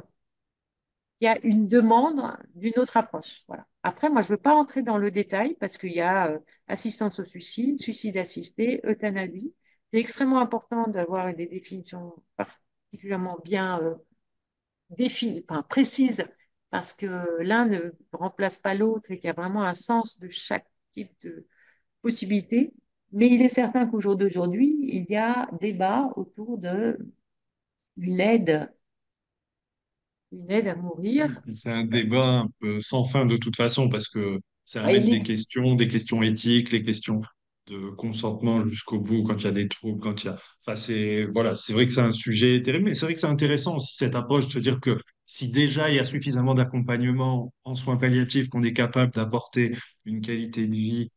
[1.20, 2.22] il y a une demande
[2.55, 3.43] d'une autre approche.
[3.47, 3.65] Voilà.
[3.84, 6.39] Après, moi, je ne veux pas entrer dans le détail parce qu'il y a euh,
[6.68, 9.53] assistance au suicide, suicide assisté, euthanasie.
[9.91, 13.95] C'est extrêmement important d'avoir des définitions particulièrement bien euh,
[14.89, 16.26] définies, enfin, précises,
[16.70, 20.30] parce que l'un ne remplace pas l'autre et qu'il y a vraiment un sens de
[20.30, 21.47] chaque type de
[22.01, 22.74] possibilité.
[23.13, 26.97] Mais il est certain qu'au jour d'aujourd'hui, il y a débat autour de
[27.97, 28.72] une aide
[30.32, 31.41] une aide à mourir.
[31.53, 35.07] C'est un débat un peu sans fin de toute façon parce que ça Ouais, amène
[35.07, 37.21] il des est- questions, des questions éthiques, les questions
[37.67, 40.38] de consentement jusqu'au bout quand il y a des troubles, quand il y a...
[40.65, 43.28] Enfin, c'est voilà, c'est vrai que c'est un sujet terrible, mais c'est vrai que c'est
[43.28, 47.53] intéressant aussi cette approche de se dire que si déjà il y a suffisamment d'accompagnement
[47.65, 49.75] en soins palliatifs qu'on est capable d'apporter
[50.05, 51.11] une qualité de vie,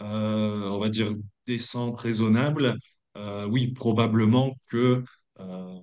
[0.00, 1.10] euh, on va dire
[1.46, 2.76] décente, raisonnable,
[3.16, 5.02] euh, oui, probablement que
[5.40, 5.78] euh,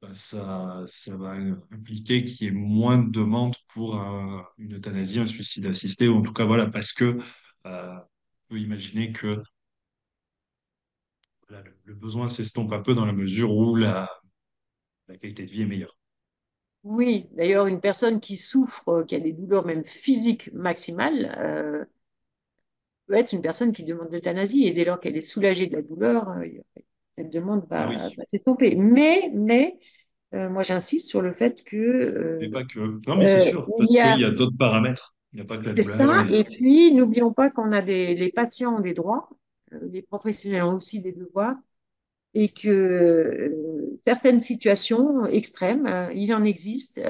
[0.00, 1.32] bah, ça, ça va
[1.72, 6.16] impliquer qu'il y ait moins de demandes pour un- une euthanasie, un suicide assisté, ou
[6.16, 7.18] en tout cas, voilà, parce que
[7.66, 9.42] euh, on peut imaginer que
[11.84, 14.08] le, besoin s'estompe un peu dans la mesure où la,
[15.20, 15.98] qualité de vie est meilleure.
[16.84, 21.84] Oui, d'ailleurs, une personne qui souffre, qui a des douleurs même physiques maximales, euh,
[23.06, 24.66] peut être une personne qui demande l'euthanasie.
[24.66, 26.46] Et dès lors qu'elle est soulagée de la douleur, euh,
[27.18, 28.74] cette demande Ah va, oui, va s'estomper.
[28.76, 29.78] Mais, mais
[30.34, 33.00] euh, moi, j'insiste sur le fait que euh, pas que.
[33.06, 35.14] Non, mais c'est euh, sûr, parce y qu'il a y a d'autres paramètres.
[35.32, 35.98] Il n'y a pas que la douleur.
[35.98, 36.34] Ça.
[36.34, 39.28] Et puis, n'oublions pas qu'on a des, les patients ont des droits,
[39.90, 41.56] les professionnels ont aussi des devoirs,
[42.32, 47.00] et que certaines situations extrêmes, il en existe,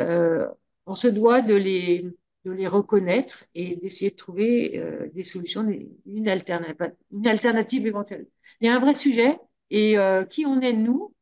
[0.86, 2.04] on se doit de les,
[2.44, 5.66] de les reconnaître et d'essayer de trouver euh, des solutions,
[6.06, 8.26] une alternative, une alternative éventuelle.
[8.60, 9.38] Il y a un vrai sujet
[9.70, 11.14] et euh, qui on est, nous,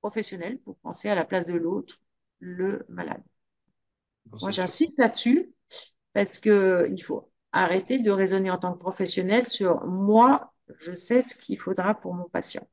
[0.00, 2.00] professionnels, pour penser à la place de l'autre,
[2.38, 3.22] le malade?
[4.40, 5.50] Moi, j'insiste là-dessus
[6.12, 11.34] parce qu'il faut arrêter de raisonner en tant que professionnel sur moi, je sais ce
[11.34, 12.66] qu'il faudra pour mon patient.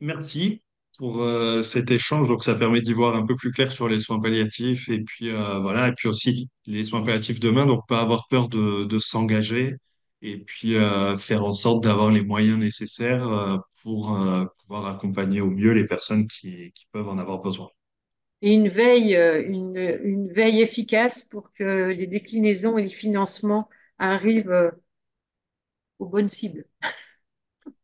[0.00, 0.62] Merci
[0.98, 2.28] pour euh, cet échange.
[2.28, 5.30] Donc, ça permet d'y voir un peu plus clair sur les soins palliatifs et puis
[5.30, 7.66] euh, voilà, et puis aussi les soins palliatifs demain.
[7.66, 9.74] Donc, pas avoir peur de, de s'engager
[10.24, 14.16] et puis euh, faire en sorte d'avoir les moyens nécessaires pour
[14.62, 17.68] pouvoir accompagner au mieux les personnes qui, qui peuvent en avoir besoin.
[18.42, 23.68] Et une veille, une, une veille efficace pour que les déclinaisons et les financements
[23.98, 24.72] arrivent
[25.98, 26.64] aux bonnes cibles.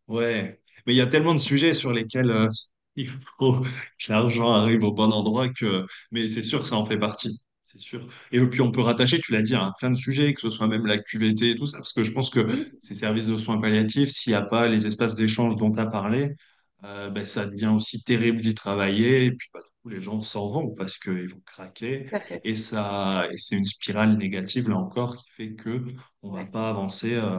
[0.09, 2.49] Ouais, mais il y a tellement de sujets sur lesquels
[2.97, 3.69] il faut que
[4.09, 7.41] l'argent arrive au bon endroit que, mais c'est sûr que ça en fait partie.
[7.73, 8.05] C'est sûr.
[8.33, 10.67] Et puis, on peut rattacher, tu l'as dit, à plein de sujets, que ce soit
[10.67, 12.45] même la QVT et tout ça, parce que je pense que
[12.83, 15.87] ces services de soins palliatifs, s'il n'y a pas les espaces d'échange dont tu as
[15.87, 16.35] parlé,
[16.83, 19.27] euh, ben, ça devient aussi terrible d'y travailler.
[19.27, 22.07] Et puis, bah, du coup, les gens s'en vont parce qu'ils vont craquer.
[22.43, 25.85] Et ça, et c'est une spirale négative, là encore, qui fait que
[26.23, 27.39] on va pas avancer euh,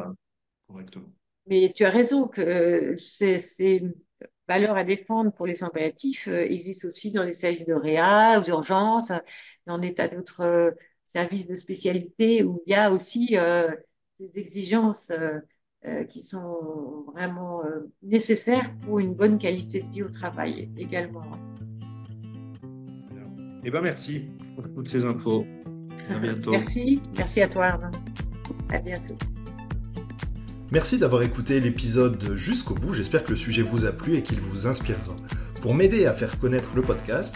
[0.70, 1.12] correctement.
[1.48, 3.82] Mais tu as raison que euh, c'est
[4.48, 8.50] valeurs à défendre pour les soins palliatifs existent aussi dans les services de réa, aux
[8.50, 9.12] urgences,
[9.66, 10.72] dans des tas d'autres euh,
[11.06, 13.70] services de spécialité où il y a aussi euh,
[14.20, 15.12] des exigences
[16.10, 17.64] qui sont vraiment
[18.04, 21.24] nécessaires pour une bonne qualité de vie au travail également.
[23.64, 25.44] Eh ben merci pour toutes ces infos.
[26.08, 26.52] À bientôt.
[26.52, 27.98] merci, merci à toi Arnaud.
[28.70, 29.18] À bientôt.
[30.72, 34.40] Merci d'avoir écouté l'épisode jusqu'au bout, j'espère que le sujet vous a plu et qu'il
[34.40, 35.16] vous inspirera.
[35.62, 37.36] Pour m'aider à faire connaître le podcast,